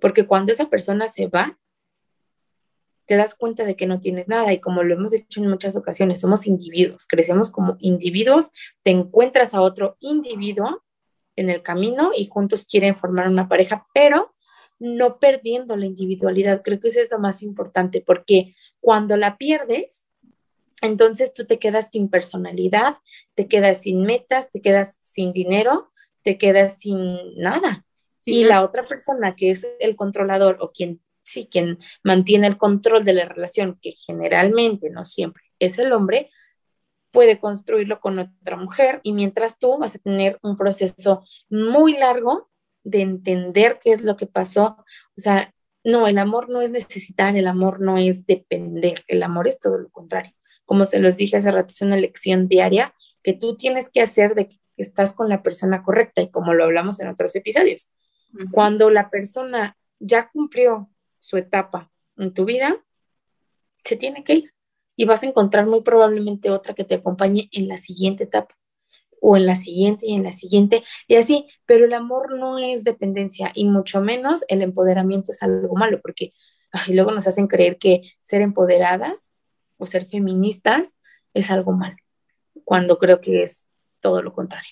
porque 0.00 0.26
cuando 0.26 0.52
esa 0.52 0.68
persona 0.70 1.08
se 1.08 1.26
va, 1.26 1.58
te 3.06 3.16
das 3.16 3.34
cuenta 3.34 3.64
de 3.64 3.76
que 3.76 3.86
no 3.86 4.00
tienes 4.00 4.28
nada 4.28 4.52
y 4.52 4.60
como 4.60 4.82
lo 4.82 4.94
hemos 4.94 5.12
dicho 5.12 5.40
en 5.40 5.48
muchas 5.48 5.76
ocasiones, 5.76 6.20
somos 6.20 6.46
individuos, 6.46 7.06
crecemos 7.06 7.50
como 7.50 7.76
individuos, 7.80 8.50
te 8.82 8.90
encuentras 8.90 9.54
a 9.54 9.60
otro 9.60 9.96
individuo 10.00 10.82
en 11.36 11.50
el 11.50 11.62
camino 11.62 12.10
y 12.16 12.26
juntos 12.26 12.64
quieren 12.64 12.96
formar 12.96 13.28
una 13.28 13.48
pareja, 13.48 13.86
pero 13.94 14.34
no 14.78 15.18
perdiendo 15.18 15.76
la 15.76 15.86
individualidad. 15.86 16.62
Creo 16.62 16.80
que 16.80 16.88
eso 16.88 17.00
es 17.00 17.10
lo 17.10 17.18
más 17.18 17.42
importante 17.42 18.00
porque 18.00 18.54
cuando 18.80 19.16
la 19.16 19.38
pierdes, 19.38 20.06
entonces 20.82 21.32
tú 21.32 21.46
te 21.46 21.58
quedas 21.58 21.90
sin 21.90 22.08
personalidad, 22.08 22.98
te 23.34 23.48
quedas 23.48 23.82
sin 23.82 24.02
metas, 24.02 24.50
te 24.50 24.60
quedas 24.60 24.98
sin 25.02 25.32
dinero 25.32 25.90
te 26.26 26.38
quedas 26.38 26.80
sin 26.80 27.38
nada. 27.40 27.84
y 28.24 28.42
la 28.42 28.64
otra 28.64 28.84
persona 28.84 29.36
que 29.36 29.52
es 29.52 29.64
el 29.78 29.94
controlador 29.94 30.56
o 30.60 30.72
quien, 30.72 31.00
sí, 31.26 31.48
quien 31.50 31.76
mantiene 32.02 32.46
el 32.46 32.56
control 32.56 33.04
de 33.04 33.12
la 33.12 33.26
relación, 33.26 33.78
que 33.82 33.92
generalmente, 33.92 34.88
no 34.88 35.04
siempre, 35.04 35.42
es 35.58 35.78
el 35.78 35.92
hombre, 35.92 36.30
puede 37.10 37.38
construirlo 37.38 38.00
con 38.00 38.18
otra 38.18 38.56
mujer 38.56 39.00
y 39.02 39.12
mientras 39.12 39.58
tú 39.58 39.78
vas 39.78 39.94
a 39.94 39.98
tener 39.98 40.38
un 40.42 40.56
proceso 40.56 41.24
muy 41.48 41.96
largo 41.96 42.50
de 42.84 43.00
entender 43.00 43.78
qué 43.82 43.92
es 43.92 44.02
lo 44.02 44.16
que 44.16 44.26
pasó. 44.26 44.76
O 45.16 45.20
sea, 45.20 45.52
no, 45.82 46.06
el 46.06 46.18
amor 46.18 46.48
no 46.48 46.60
es 46.60 46.70
necesitar, 46.70 47.36
el 47.36 47.46
amor 47.46 47.80
no 47.80 47.98
es 47.98 48.26
depender, 48.26 49.04
el 49.08 49.22
amor 49.22 49.48
es 49.48 49.58
todo 49.58 49.78
lo 49.78 49.88
contrario. 49.90 50.32
Como 50.64 50.84
se 50.84 50.98
los 50.98 51.16
dije 51.16 51.36
hace 51.36 51.50
rato, 51.50 51.68
es 51.68 51.80
una 51.80 51.96
lección 51.96 52.48
diaria 52.48 52.94
que 53.22 53.32
tú 53.32 53.56
tienes 53.56 53.88
que 53.90 54.02
hacer 54.02 54.34
de 54.34 54.48
que 54.48 54.56
estás 54.76 55.12
con 55.12 55.28
la 55.28 55.42
persona 55.42 55.82
correcta 55.82 56.22
y 56.22 56.30
como 56.30 56.54
lo 56.54 56.64
hablamos 56.64 57.00
en 57.00 57.08
otros 57.08 57.34
episodios. 57.34 57.88
Cuando 58.50 58.90
la 58.90 59.08
persona 59.08 59.76
ya 59.98 60.28
cumplió 60.30 60.90
su 61.26 61.36
etapa 61.36 61.90
en 62.16 62.32
tu 62.32 62.44
vida, 62.44 62.76
se 63.84 63.96
tiene 63.96 64.22
que 64.22 64.34
ir 64.34 64.54
y 64.94 65.06
vas 65.06 65.24
a 65.24 65.26
encontrar 65.26 65.66
muy 65.66 65.82
probablemente 65.82 66.50
otra 66.50 66.72
que 66.72 66.84
te 66.84 66.94
acompañe 66.94 67.48
en 67.50 67.66
la 67.66 67.78
siguiente 67.78 68.24
etapa 68.24 68.56
o 69.20 69.36
en 69.36 69.44
la 69.44 69.56
siguiente 69.56 70.06
y 70.06 70.14
en 70.14 70.22
la 70.22 70.30
siguiente 70.30 70.84
y 71.08 71.16
así, 71.16 71.48
pero 71.64 71.84
el 71.84 71.94
amor 71.94 72.38
no 72.38 72.58
es 72.58 72.84
dependencia 72.84 73.50
y 73.54 73.64
mucho 73.64 74.00
menos 74.00 74.44
el 74.46 74.62
empoderamiento 74.62 75.32
es 75.32 75.42
algo 75.42 75.74
malo 75.74 76.00
porque 76.00 76.32
luego 76.88 77.10
nos 77.10 77.26
hacen 77.26 77.48
creer 77.48 77.76
que 77.76 78.02
ser 78.20 78.40
empoderadas 78.40 79.32
o 79.78 79.86
ser 79.86 80.06
feministas 80.06 81.00
es 81.34 81.50
algo 81.50 81.72
malo, 81.72 81.96
cuando 82.62 82.98
creo 82.98 83.20
que 83.20 83.42
es 83.42 83.68
todo 84.00 84.22
lo 84.22 84.32
contrario. 84.32 84.70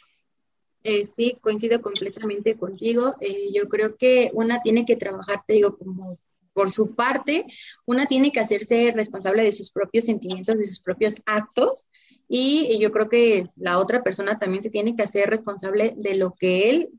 Eh, 0.84 1.04
sí, 1.04 1.36
coincido 1.40 1.80
completamente 1.80 2.56
contigo. 2.58 3.16
Eh, 3.20 3.48
yo 3.54 3.68
creo 3.68 3.96
que 3.96 4.30
una 4.34 4.60
tiene 4.60 4.84
que 4.84 4.96
trabajar, 4.96 5.42
te 5.46 5.54
digo, 5.54 5.76
como 5.76 6.18
por 6.54 6.70
su 6.70 6.94
parte, 6.94 7.46
una 7.84 8.06
tiene 8.06 8.32
que 8.32 8.40
hacerse 8.40 8.92
responsable 8.94 9.44
de 9.44 9.52
sus 9.52 9.70
propios 9.70 10.04
sentimientos, 10.04 10.56
de 10.58 10.66
sus 10.66 10.80
propios 10.80 11.20
actos, 11.26 11.90
y 12.26 12.78
yo 12.78 12.90
creo 12.90 13.10
que 13.10 13.50
la 13.56 13.78
otra 13.78 14.02
persona 14.02 14.38
también 14.38 14.62
se 14.62 14.70
tiene 14.70 14.96
que 14.96 15.02
hacer 15.02 15.28
responsable 15.28 15.92
de 15.96 16.14
lo 16.14 16.32
que 16.32 16.70
él 16.70 16.90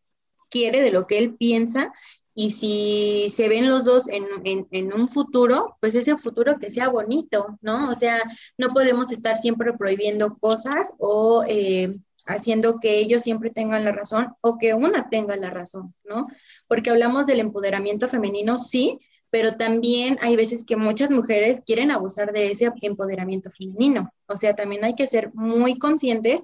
quiere, 0.49 0.81
de 0.81 0.91
lo 0.91 1.07
que 1.07 1.17
él 1.17 1.35
piensa, 1.35 1.91
y 2.37 2.51
si 2.51 3.29
se 3.29 3.47
ven 3.47 3.69
los 3.69 3.85
dos 3.85 4.09
en, 4.09 4.25
en, 4.43 4.93
un 4.93 5.07
futuro, 5.07 5.77
pues 5.79 5.95
ese 5.95 6.17
futuro 6.17 6.59
que 6.59 6.69
sea 6.69 6.89
bonito, 6.89 7.57
¿no? 7.61 7.89
O 7.89 7.95
sea, 7.95 8.21
no 8.57 8.73
podemos 8.73 9.13
estar 9.13 9.37
siempre 9.37 9.71
prohibiendo 9.71 10.37
cosas 10.37 10.93
o 10.99 11.45
eh, 11.47 11.95
haciendo 12.25 12.81
que 12.81 12.99
ellos 12.99 13.23
siempre 13.23 13.51
tengan 13.51 13.85
la 13.85 13.93
razón 13.93 14.35
o 14.41 14.57
que 14.57 14.73
una 14.73 15.09
tenga 15.09 15.37
la 15.37 15.49
razón, 15.49 15.93
¿no? 16.03 16.27
Porque 16.67 16.89
hablamos 16.89 17.25
del 17.25 17.39
empoderamiento 17.39 18.09
femenino, 18.09 18.57
sí, 18.57 18.99
pero 19.35 19.57
también 19.57 20.17
hay 20.21 20.37
veces 20.37 20.63
que 20.63 20.77
muchas 20.77 21.11
mujeres 21.11 21.61
quieren 21.65 21.91
abusar 21.91 22.31
de 22.31 22.51
ese 22.51 22.71
empoderamiento 22.81 23.51
femenino. 23.51 24.13
O 24.27 24.37
sea, 24.37 24.55
también 24.55 24.85
hay 24.85 24.95
que 24.95 25.07
ser 25.07 25.33
muy 25.33 25.77
conscientes 25.77 26.41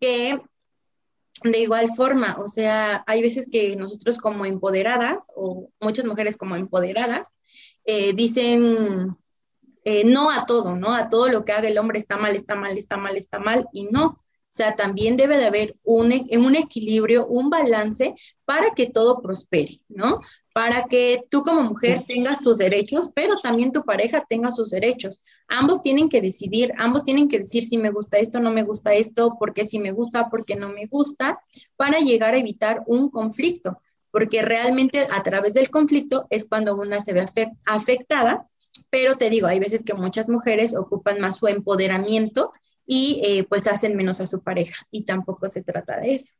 que 0.00 0.40
de 1.44 1.60
igual 1.60 1.94
forma, 1.94 2.36
o 2.40 2.48
sea, 2.48 3.04
hay 3.06 3.22
veces 3.22 3.46
que 3.48 3.76
nosotros 3.76 4.18
como 4.18 4.44
empoderadas 4.44 5.28
o 5.36 5.70
muchas 5.80 6.04
mujeres 6.04 6.36
como 6.36 6.56
empoderadas 6.56 7.38
eh, 7.84 8.12
dicen 8.12 9.16
eh, 9.84 10.02
no 10.04 10.32
a 10.32 10.46
todo, 10.46 10.74
¿no? 10.74 10.96
A 10.96 11.08
todo 11.08 11.28
lo 11.28 11.44
que 11.44 11.52
haga 11.52 11.68
el 11.68 11.78
hombre 11.78 12.00
está 12.00 12.16
mal, 12.16 12.34
está 12.34 12.56
mal, 12.56 12.76
está 12.76 12.96
mal, 12.96 13.16
está 13.16 13.38
mal 13.38 13.68
y 13.72 13.84
no. 13.84 14.04
O 14.06 14.50
sea, 14.50 14.74
también 14.74 15.14
debe 15.14 15.38
de 15.38 15.46
haber 15.46 15.76
un, 15.84 16.12
un 16.28 16.56
equilibrio, 16.56 17.24
un 17.28 17.50
balance 17.50 18.16
para 18.44 18.70
que 18.70 18.86
todo 18.86 19.22
prospere, 19.22 19.78
¿no? 19.88 20.18
Para 20.56 20.84
que 20.84 21.22
tú 21.28 21.42
como 21.42 21.64
mujer 21.64 22.06
tengas 22.08 22.40
tus 22.40 22.56
derechos, 22.56 23.10
pero 23.14 23.38
también 23.42 23.72
tu 23.72 23.82
pareja 23.84 24.24
tenga 24.26 24.50
sus 24.50 24.70
derechos. 24.70 25.22
Ambos 25.48 25.82
tienen 25.82 26.08
que 26.08 26.22
decidir, 26.22 26.72
ambos 26.78 27.04
tienen 27.04 27.28
que 27.28 27.40
decir 27.40 27.62
si 27.62 27.76
me 27.76 27.90
gusta 27.90 28.16
esto, 28.16 28.40
no 28.40 28.50
me 28.50 28.62
gusta 28.62 28.94
esto, 28.94 29.36
porque 29.38 29.66
si 29.66 29.78
me 29.78 29.90
gusta, 29.90 30.30
porque 30.30 30.56
no 30.56 30.70
me 30.70 30.86
gusta, 30.86 31.38
para 31.76 31.98
llegar 31.98 32.32
a 32.32 32.38
evitar 32.38 32.78
un 32.86 33.10
conflicto, 33.10 33.82
porque 34.10 34.40
realmente 34.40 35.06
a 35.10 35.22
través 35.22 35.52
del 35.52 35.68
conflicto 35.68 36.26
es 36.30 36.46
cuando 36.46 36.74
una 36.74 37.00
se 37.00 37.12
ve 37.12 37.26
afectada, 37.66 38.48
pero 38.88 39.18
te 39.18 39.28
digo, 39.28 39.48
hay 39.48 39.58
veces 39.58 39.84
que 39.84 39.92
muchas 39.92 40.30
mujeres 40.30 40.74
ocupan 40.74 41.20
más 41.20 41.36
su 41.36 41.48
empoderamiento 41.48 42.50
y 42.86 43.20
eh, 43.26 43.44
pues 43.46 43.66
hacen 43.66 43.94
menos 43.94 44.22
a 44.22 44.26
su 44.26 44.42
pareja 44.42 44.86
y 44.90 45.04
tampoco 45.04 45.50
se 45.50 45.62
trata 45.62 46.00
de 46.00 46.14
eso. 46.14 46.32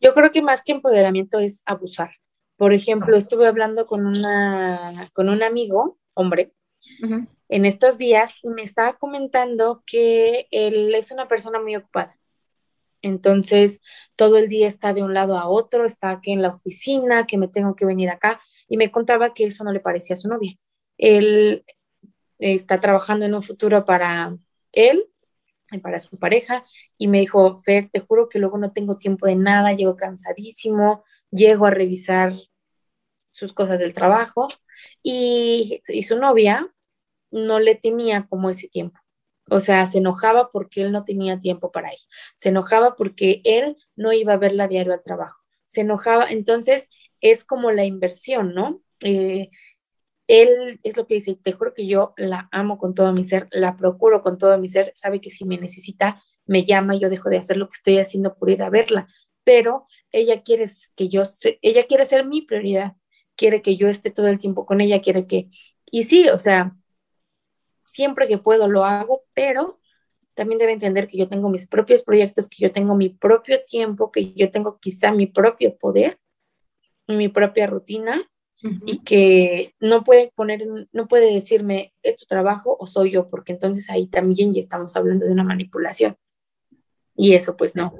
Yo 0.00 0.14
creo 0.14 0.30
que 0.30 0.42
más 0.42 0.62
que 0.62 0.72
empoderamiento 0.72 1.38
es 1.38 1.62
abusar. 1.66 2.10
Por 2.56 2.72
ejemplo, 2.72 3.16
estuve 3.16 3.46
hablando 3.46 3.86
con, 3.86 4.06
una, 4.06 5.10
con 5.12 5.28
un 5.28 5.42
amigo, 5.42 5.98
hombre, 6.14 6.52
en 7.48 7.64
estos 7.64 7.98
días 7.98 8.34
y 8.42 8.48
me 8.48 8.62
estaba 8.62 8.98
comentando 8.98 9.82
que 9.86 10.48
él 10.50 10.94
es 10.94 11.10
una 11.10 11.28
persona 11.28 11.60
muy 11.60 11.76
ocupada. 11.76 12.18
Entonces, 13.00 13.80
todo 14.16 14.38
el 14.38 14.48
día 14.48 14.66
está 14.66 14.92
de 14.92 15.04
un 15.04 15.14
lado 15.14 15.38
a 15.38 15.48
otro, 15.48 15.84
está 15.84 16.10
aquí 16.10 16.32
en 16.32 16.42
la 16.42 16.48
oficina, 16.48 17.26
que 17.26 17.38
me 17.38 17.48
tengo 17.48 17.76
que 17.76 17.84
venir 17.84 18.10
acá, 18.10 18.40
y 18.68 18.76
me 18.76 18.90
contaba 18.90 19.34
que 19.34 19.46
eso 19.46 19.62
no 19.64 19.72
le 19.72 19.80
parecía 19.80 20.14
a 20.14 20.18
su 20.18 20.28
novia. 20.28 20.56
Él 20.96 21.64
está 22.38 22.80
trabajando 22.80 23.24
en 23.24 23.34
un 23.34 23.42
futuro 23.42 23.84
para 23.84 24.36
él 24.72 25.06
para 25.82 25.98
su 25.98 26.18
pareja 26.18 26.64
y 26.96 27.08
me 27.08 27.20
dijo, 27.20 27.58
Fer, 27.60 27.88
te 27.90 28.00
juro 28.00 28.28
que 28.28 28.38
luego 28.38 28.58
no 28.58 28.72
tengo 28.72 28.96
tiempo 28.96 29.26
de 29.26 29.36
nada, 29.36 29.72
llego 29.72 29.96
cansadísimo, 29.96 31.04
llego 31.30 31.66
a 31.66 31.70
revisar 31.70 32.32
sus 33.30 33.52
cosas 33.52 33.78
del 33.80 33.94
trabajo 33.94 34.48
y, 35.02 35.82
su 36.06 36.18
novia 36.18 36.72
no 37.30 37.60
le 37.60 37.74
tenía 37.74 38.26
como 38.28 38.50
ese 38.50 38.68
tiempo. 38.68 38.98
O 39.50 39.60
sea, 39.60 39.86
se 39.86 39.98
enojaba 39.98 40.50
porque 40.50 40.82
él 40.82 40.92
no 40.92 41.04
tenía 41.04 41.40
tiempo 41.40 41.70
para 41.72 41.92
ir. 41.92 42.00
Se 42.36 42.50
enojaba 42.50 42.96
porque 42.96 43.40
él 43.44 43.76
no 43.96 44.12
iba 44.12 44.34
a 44.34 44.38
verla 44.38 44.68
diario 44.68 44.92
al 44.92 45.02
trabajo. 45.02 45.42
Se 45.66 45.82
enojaba, 45.82 46.26
entonces 46.30 46.88
es 47.20 47.44
como 47.44 47.70
la 47.70 47.84
inversión, 47.84 48.54
¿no? 48.54 48.82
Eh, 49.00 49.50
él 50.28 50.78
es 50.82 50.96
lo 50.96 51.06
que 51.06 51.14
dice, 51.14 51.34
te 51.34 51.52
juro 51.52 51.74
que 51.74 51.86
yo 51.86 52.14
la 52.16 52.48
amo 52.52 52.78
con 52.78 52.94
todo 52.94 53.12
mi 53.12 53.24
ser, 53.24 53.48
la 53.50 53.76
procuro 53.76 54.22
con 54.22 54.38
todo 54.38 54.56
mi 54.58 54.68
ser, 54.68 54.92
sabe 54.94 55.20
que 55.20 55.30
si 55.30 55.44
me 55.44 55.58
necesita, 55.58 56.22
me 56.44 56.64
llama, 56.64 56.96
yo 56.96 57.08
dejo 57.10 57.30
de 57.30 57.38
hacer 57.38 57.56
lo 57.56 57.66
que 57.68 57.76
estoy 57.76 57.98
haciendo 57.98 58.36
por 58.36 58.50
ir 58.50 58.62
a 58.62 58.70
verla, 58.70 59.08
pero 59.42 59.86
ella 60.12 60.42
quiere 60.42 60.66
que 60.94 61.08
yo, 61.08 61.22
ella 61.62 61.86
quiere 61.86 62.04
ser 62.04 62.26
mi 62.26 62.42
prioridad, 62.42 62.96
quiere 63.36 63.62
que 63.62 63.76
yo 63.76 63.88
esté 63.88 64.10
todo 64.10 64.28
el 64.28 64.38
tiempo 64.38 64.66
con 64.66 64.80
ella, 64.80 65.00
quiere 65.00 65.26
que, 65.26 65.48
y 65.90 66.04
sí, 66.04 66.28
o 66.28 66.38
sea, 66.38 66.76
siempre 67.82 68.28
que 68.28 68.38
puedo 68.38 68.68
lo 68.68 68.84
hago, 68.84 69.24
pero 69.32 69.80
también 70.34 70.58
debe 70.58 70.72
entender 70.72 71.08
que 71.08 71.18
yo 71.18 71.28
tengo 71.28 71.48
mis 71.48 71.66
propios 71.66 72.02
proyectos, 72.02 72.46
que 72.48 72.62
yo 72.62 72.70
tengo 72.70 72.94
mi 72.94 73.08
propio 73.08 73.64
tiempo, 73.64 74.12
que 74.12 74.34
yo 74.34 74.50
tengo 74.50 74.78
quizá 74.78 75.10
mi 75.10 75.26
propio 75.26 75.76
poder, 75.76 76.20
mi 77.06 77.28
propia 77.28 77.66
rutina, 77.66 78.22
y 78.60 78.98
que 79.04 79.74
no 79.80 80.02
puede 80.02 80.32
poner, 80.34 80.66
no 80.92 81.06
puede 81.06 81.32
decirme 81.32 81.94
es 82.02 82.16
tu 82.16 82.26
trabajo 82.26 82.76
o 82.78 82.86
soy 82.86 83.12
yo, 83.12 83.28
porque 83.28 83.52
entonces 83.52 83.88
ahí 83.90 84.06
también 84.08 84.52
ya 84.52 84.60
estamos 84.60 84.96
hablando 84.96 85.26
de 85.26 85.32
una 85.32 85.44
manipulación. 85.44 86.16
Y 87.14 87.34
eso 87.34 87.56
pues 87.56 87.76
no, 87.76 87.94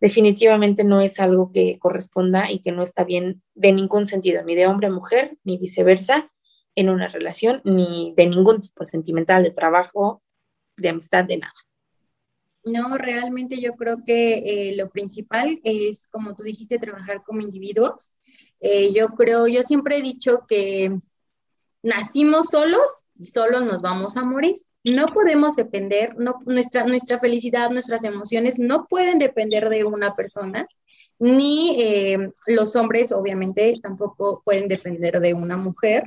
definitivamente 0.00 0.84
no 0.84 1.00
es 1.00 1.20
algo 1.20 1.52
que 1.52 1.78
corresponda 1.78 2.50
y 2.50 2.60
que 2.60 2.72
no 2.72 2.82
está 2.82 3.04
bien 3.04 3.42
de 3.54 3.72
ningún 3.72 4.08
sentido, 4.08 4.42
ni 4.42 4.54
de 4.54 4.66
hombre 4.66 4.88
a 4.88 4.90
mujer, 4.90 5.38
ni 5.44 5.58
viceversa, 5.58 6.30
en 6.74 6.88
una 6.88 7.08
relación, 7.08 7.60
ni 7.64 8.14
de 8.16 8.26
ningún 8.26 8.60
tipo 8.60 8.84
sentimental, 8.84 9.42
de 9.42 9.50
trabajo, 9.50 10.22
de 10.76 10.88
amistad, 10.88 11.24
de 11.24 11.38
nada. 11.38 11.54
No, 12.64 12.96
realmente 12.96 13.60
yo 13.60 13.74
creo 13.74 14.04
que 14.04 14.70
eh, 14.70 14.76
lo 14.76 14.88
principal 14.90 15.60
es, 15.64 16.06
como 16.08 16.34
tú 16.34 16.44
dijiste, 16.44 16.78
trabajar 16.78 17.22
como 17.24 17.40
individuos. 17.40 18.12
Eh, 18.62 18.92
yo 18.92 19.08
creo, 19.08 19.48
yo 19.48 19.62
siempre 19.62 19.98
he 19.98 20.02
dicho 20.02 20.46
que 20.48 20.96
nacimos 21.82 22.46
solos 22.46 23.08
y 23.18 23.26
solos 23.26 23.64
nos 23.64 23.82
vamos 23.82 24.16
a 24.16 24.24
morir. 24.24 24.54
No 24.84 25.06
podemos 25.06 25.56
depender, 25.56 26.16
no, 26.16 26.38
nuestra, 26.46 26.86
nuestra 26.86 27.18
felicidad, 27.18 27.70
nuestras 27.70 28.04
emociones 28.04 28.58
no 28.58 28.86
pueden 28.86 29.18
depender 29.18 29.68
de 29.68 29.84
una 29.84 30.14
persona, 30.14 30.66
ni 31.18 31.80
eh, 31.80 32.30
los 32.46 32.74
hombres 32.76 33.12
obviamente 33.12 33.78
tampoco 33.82 34.42
pueden 34.44 34.68
depender 34.68 35.20
de 35.20 35.34
una 35.34 35.56
mujer 35.56 36.04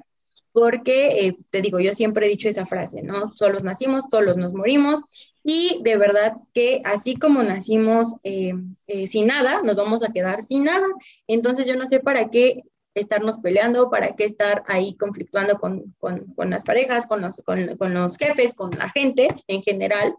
porque, 0.55 1.27
eh, 1.27 1.37
te 1.49 1.61
digo, 1.61 1.81
yo 1.81 1.93
siempre 1.93 2.25
he 2.25 2.29
dicho 2.29 2.47
esa 2.47 2.65
frase, 2.65 3.01
¿no? 3.01 3.27
Solos 3.35 3.65
nacimos, 3.65 4.05
solos 4.09 4.37
nos 4.37 4.53
morimos, 4.53 5.01
y 5.43 5.81
de 5.83 5.97
verdad 5.97 6.37
que 6.53 6.81
así 6.85 7.17
como 7.17 7.43
nacimos 7.43 8.15
eh, 8.23 8.53
eh, 8.87 9.05
sin 9.05 9.27
nada, 9.27 9.61
nos 9.63 9.75
vamos 9.75 10.01
a 10.01 10.13
quedar 10.13 10.41
sin 10.41 10.63
nada. 10.63 10.87
Entonces 11.27 11.67
yo 11.67 11.75
no 11.75 11.85
sé 11.85 11.99
para 11.99 12.29
qué 12.29 12.63
estarnos 12.93 13.39
peleando, 13.39 13.89
para 13.89 14.15
qué 14.15 14.23
estar 14.23 14.63
ahí 14.67 14.95
conflictuando 14.95 15.59
con, 15.59 15.93
las 16.49 16.63
parejas, 16.63 17.05
con 17.05 17.19
los, 17.19 17.43
con, 17.43 17.93
los 17.93 18.17
jefes, 18.17 18.53
con 18.53 18.71
la 18.71 18.89
gente 18.89 19.27
en 19.47 19.61
general, 19.61 20.15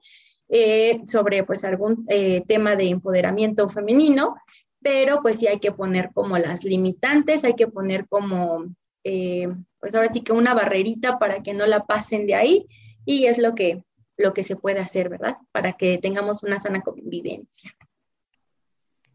sobre 1.06 1.44
pues 1.44 1.64
algún 1.64 2.06
tema 2.46 2.76
de 2.76 2.90
empoderamiento 2.90 3.70
femenino, 3.70 4.36
pero 4.82 5.22
pues 5.22 5.38
sí 5.38 5.46
hay 5.46 5.60
que 5.60 5.72
poner 5.72 6.10
como 6.12 6.36
las 6.36 6.62
limitantes, 6.62 7.42
hay 7.44 7.54
que 7.54 7.68
poner 7.68 8.06
como 8.06 8.66
eh, 9.08 9.46
pues 9.78 9.94
ahora 9.94 10.08
sí 10.08 10.22
que 10.22 10.32
una 10.32 10.52
barrerita 10.52 11.20
para 11.20 11.40
que 11.40 11.54
no 11.54 11.64
la 11.64 11.86
pasen 11.86 12.26
de 12.26 12.34
ahí 12.34 12.66
y 13.04 13.26
es 13.26 13.38
lo 13.38 13.54
que, 13.54 13.84
lo 14.16 14.34
que 14.34 14.42
se 14.42 14.56
puede 14.56 14.80
hacer, 14.80 15.08
¿verdad? 15.08 15.36
Para 15.52 15.74
que 15.74 15.98
tengamos 15.98 16.42
una 16.42 16.58
sana 16.58 16.80
convivencia. 16.80 17.70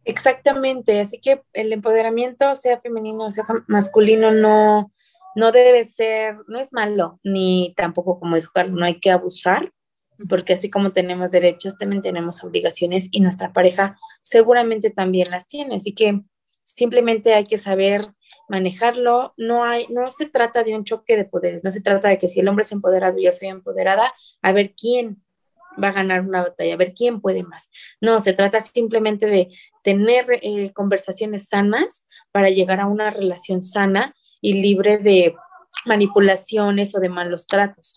Exactamente, 0.06 1.02
así 1.02 1.20
que 1.20 1.42
el 1.52 1.74
empoderamiento, 1.74 2.56
sea 2.56 2.80
femenino 2.80 3.26
o 3.26 3.32
sea 3.32 3.46
masculino, 3.68 4.32
no, 4.32 4.94
no 5.36 5.52
debe 5.52 5.84
ser, 5.84 6.38
no 6.48 6.58
es 6.58 6.72
malo, 6.72 7.20
ni 7.22 7.74
tampoco 7.76 8.18
como 8.18 8.38
dijo 8.38 8.52
Carlos, 8.54 8.80
no 8.80 8.86
hay 8.86 8.98
que 9.02 9.12
abusar, 9.12 9.74
porque 10.30 10.54
así 10.54 10.70
como 10.70 10.94
tenemos 10.94 11.32
derechos, 11.32 11.78
también 11.78 12.02
tenemos 12.02 12.46
obligaciones 12.46 13.10
y 13.12 13.20
nuestra 13.20 13.52
pareja 13.52 13.98
seguramente 14.22 14.90
también 14.90 15.28
las 15.30 15.48
tiene, 15.48 15.76
así 15.76 15.94
que 15.94 16.22
simplemente 16.64 17.34
hay 17.34 17.44
que 17.44 17.58
saber 17.58 18.04
manejarlo, 18.52 19.34
no 19.38 19.64
hay, 19.64 19.88
no 19.88 20.10
se 20.10 20.26
trata 20.26 20.66
de 20.66 20.76
un 20.76 20.84
choque 20.84 21.16
de 21.16 21.24
poderes, 21.24 21.64
no 21.64 21.72
se 21.72 21.80
trata 21.80 22.10
de 22.10 22.18
que 22.18 22.28
si 22.28 22.42
el 22.42 22.50
hombre 22.50 22.64
es 22.64 22.72
empoderado 22.74 23.18
y 23.18 23.24
yo 23.24 23.32
soy 23.32 23.48
empoderada, 23.48 24.14
a 24.42 24.52
ver 24.52 24.74
quién 24.76 25.24
va 25.82 25.88
a 25.88 25.94
ganar 25.94 26.20
una 26.20 26.42
batalla, 26.42 26.74
a 26.74 26.78
ver 26.78 26.94
quién 26.94 27.22
puede 27.22 27.44
más. 27.44 27.72
No, 28.02 28.20
se 28.20 28.34
trata 28.34 28.60
simplemente 28.60 29.26
de 29.26 29.48
tener 29.84 30.26
eh, 30.42 30.74
conversaciones 30.74 31.48
sanas 31.48 32.06
para 32.34 32.50
llegar 32.50 32.82
a 32.82 32.88
una 32.88 33.10
relación 33.10 33.62
sana 33.62 34.14
y 34.42 34.62
libre 34.62 34.98
de 34.98 35.34
manipulaciones 35.86 36.94
o 36.94 37.00
de 37.00 37.08
malos 37.08 37.48
tratos. 37.48 37.96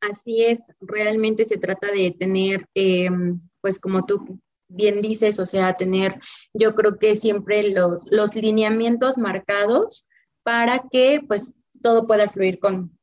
Así 0.00 0.44
es, 0.44 0.72
realmente 0.80 1.44
se 1.44 1.58
trata 1.58 1.92
de 1.92 2.10
tener, 2.10 2.64
em, 2.74 3.38
pues 3.60 3.78
como 3.78 4.06
tú 4.06 4.40
bien 4.74 5.00
dices, 5.00 5.38
o 5.38 5.46
sea, 5.46 5.74
tener 5.74 6.18
yo 6.52 6.74
creo 6.74 6.98
que 6.98 7.16
siempre 7.16 7.70
los, 7.70 8.06
los 8.10 8.34
lineamientos 8.34 9.18
marcados 9.18 10.08
para 10.42 10.84
que 10.90 11.20
pues 11.26 11.60
todo 11.82 12.06
pueda 12.06 12.28
fluir 12.28 12.58
con, 12.58 12.98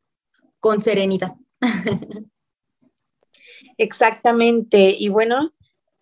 con 0.60 0.82
serenidad. 0.82 1.32
Exactamente. 3.78 4.96
Y 4.98 5.10
bueno, 5.10 5.54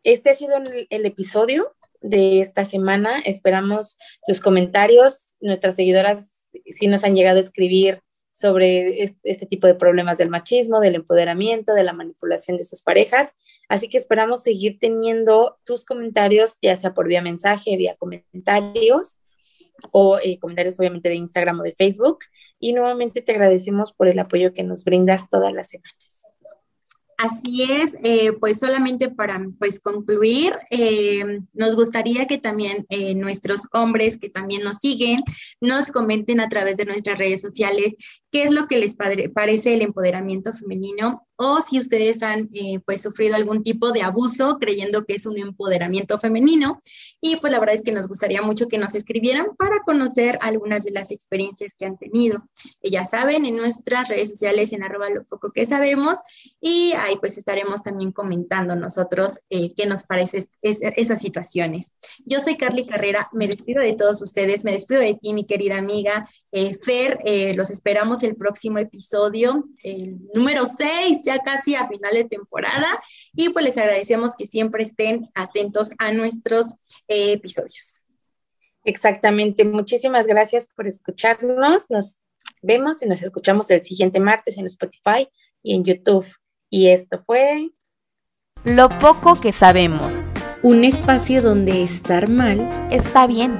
este 0.03 0.32
ha 0.32 0.34
sido 0.34 0.58
el, 0.58 0.88
el, 0.89 1.06
episodio 1.06 1.73
de 2.01 2.41
esta 2.41 2.65
semana. 2.65 3.19
Esperamos 3.19 3.97
sus 4.25 4.39
comentarios. 4.39 5.36
Nuestras 5.39 5.75
seguidoras 5.75 6.47
si 6.65 6.88
nos 6.88 7.03
han 7.03 7.15
llegado 7.15 7.38
a 7.38 7.41
escribir 7.41 8.01
sobre 8.39 9.02
este, 9.02 9.47
tipo 9.47 9.65
de 9.65 9.73
problemas 9.73 10.19
del 10.19 10.30
machismo, 10.30 10.80
del 10.80 10.93
empoderamiento, 10.93 11.73
de 11.73 11.84
la 11.84 11.91
manipulación 11.91 12.58
de 12.58 12.65
sus 12.65 12.84
parejas. 12.84 13.34
Así 13.67 13.89
que 13.89 13.97
esperamos 13.97 14.43
seguir 14.43 14.78
teniendo 14.80 15.58
tus 15.63 15.86
comentarios, 15.86 16.60
ya 16.62 16.76
sea 16.76 16.93
por 16.93 17.08
vía 17.08 17.23
mensaje, 17.23 17.76
vía 17.78 17.95
comentarios 17.97 19.17
o 19.91 20.19
eh, 20.19 20.38
comentarios 20.38 20.80
obviamente 20.80 21.10
de 21.10 21.15
Instagram 21.15 21.62
o 21.62 21.63
de 21.63 21.73
Facebook. 21.73 22.19
Y 22.60 22.73
nuevamente 22.73 23.23
te 23.23 23.32
agradecemos 23.32 23.91
por 23.91 24.08
el 24.08 24.19
apoyo 24.19 24.54
que 24.54 24.62
nos 24.62 24.84
brindas 24.84 25.32
todas 25.32 25.52
las 25.52 25.69
semanas. 25.69 26.30
Así 27.17 27.63
es, 27.63 27.95
eh, 28.03 28.32
pues 28.34 28.60
solamente 28.60 29.10
para 29.10 29.43
pues 29.58 29.80
concluir, 29.80 30.53
eh, 30.69 31.41
nos 31.56 31.75
gustaría 31.75 32.27
que 32.27 32.38
también 32.38 32.86
eh, 32.89 33.15
nuestros 33.15 33.67
hombres 33.73 34.19
que 34.19 34.30
también 34.30 34.63
nos 34.63 34.77
siguen 34.77 35.21
nos 35.60 35.91
comenten 35.91 36.39
a 36.41 36.47
través 36.47 36.77
de 36.77 36.86
nuestras 36.86 37.17
redes 37.17 37.41
sociales 37.41 37.95
qué 38.30 38.43
es 38.43 38.51
lo 38.51 38.67
que 38.67 38.77
les 38.77 38.95
parece 39.34 39.73
el 39.73 39.82
empoderamiento 39.82 40.53
femenino 40.53 41.27
o 41.38 41.60
si 41.62 41.80
ustedes 41.80 42.21
han 42.21 42.51
pues 42.86 43.01
sufrido 43.01 43.36
algún 43.36 43.63
tipo 43.63 43.91
de 43.91 44.03
abuso 44.03 44.58
creyendo 44.60 45.03
que 45.06 45.15
es 45.15 45.25
un 45.25 45.39
empoderamiento 45.39 46.19
femenino. 46.19 46.80
Y 47.19 47.38
pues 47.38 47.51
la 47.51 47.60
verdad 47.60 47.75
es 47.75 47.82
que 47.82 47.91
nos 47.91 48.08
gustaría 48.08 48.41
mucho 48.41 48.67
que 48.67 48.77
nos 48.77 48.93
escribieran 48.93 49.56
para 49.58 49.80
conocer 49.80 50.38
algunas 50.41 50.84
de 50.84 50.91
las 50.91 51.12
experiencias 51.12 51.75
que 51.77 51.86
han 51.86 51.97
tenido. 51.97 52.47
Y 52.82 52.91
ya 52.91 53.06
saben, 53.06 53.45
en 53.45 53.56
nuestras 53.56 54.08
redes 54.08 54.30
sociales 54.30 54.71
en 54.71 54.84
arroba 54.84 55.10
lo 55.10 55.23
poco 55.23 55.51
que 55.51 55.65
sabemos 55.65 56.19
y 56.62 56.93
ahí 56.93 57.15
pues 57.19 57.38
estaremos 57.38 57.82
también 57.82 58.12
comentando 58.12 58.75
nosotros 58.75 59.39
eh, 59.49 59.73
qué 59.75 59.88
nos 59.88 60.03
parece 60.03 60.45
esas 60.62 61.19
situaciones. 61.19 61.93
Yo 62.25 62.39
soy 62.39 62.56
Carly 62.56 62.86
Carrera, 62.86 63.30
me 63.34 63.47
despido 63.47 63.82
de 63.82 63.93
todos 63.93 64.21
ustedes, 64.21 64.63
me 64.63 64.73
despido 64.73 65.01
de 65.01 65.15
ti 65.15 65.34
mi 65.34 65.45
querida 65.45 65.77
amiga 65.77 66.30
eh, 66.51 66.75
Fer, 66.75 67.17
los 67.56 67.69
esperamos 67.69 68.23
el 68.23 68.36
próximo 68.36 68.77
episodio, 68.77 69.65
el 69.84 70.19
número 70.34 70.65
6 70.65 71.21
ya 71.23 71.39
casi 71.39 71.75
a 71.75 71.88
final 71.88 72.13
de 72.13 72.25
temporada 72.25 72.88
y 73.34 73.49
pues 73.49 73.65
les 73.65 73.77
agradecemos 73.77 74.36
que 74.36 74.45
siempre 74.45 74.84
estén 74.84 75.30
atentos 75.34 75.91
a 75.97 76.12
nuestros 76.12 76.75
eh, 77.07 77.07
episodios. 77.08 78.04
Exactamente, 78.84 79.65
muchísimas 79.65 80.28
gracias 80.28 80.67
por 80.67 80.88
escucharnos. 80.88 81.89
Nos 81.89 82.22
vemos 82.62 83.02
y 83.02 83.06
nos 83.06 83.22
escuchamos 83.22 83.70
el 83.70 83.84
siguiente 83.84 84.20
martes 84.20 84.58
en 84.58 84.65
Spotify 84.65 85.28
y 85.62 85.76
en 85.76 85.84
YouTube. 85.84 86.26
Y 86.70 86.88
esto 86.88 87.24
fue 87.26 87.70
Lo 88.63 88.89
poco 88.98 89.39
que 89.39 89.52
sabemos. 89.52 90.30
Un 90.63 90.84
espacio 90.84 91.41
donde 91.41 91.84
estar 91.84 92.30
mal 92.30 92.70
está 92.91 93.28
bien. 93.28 93.60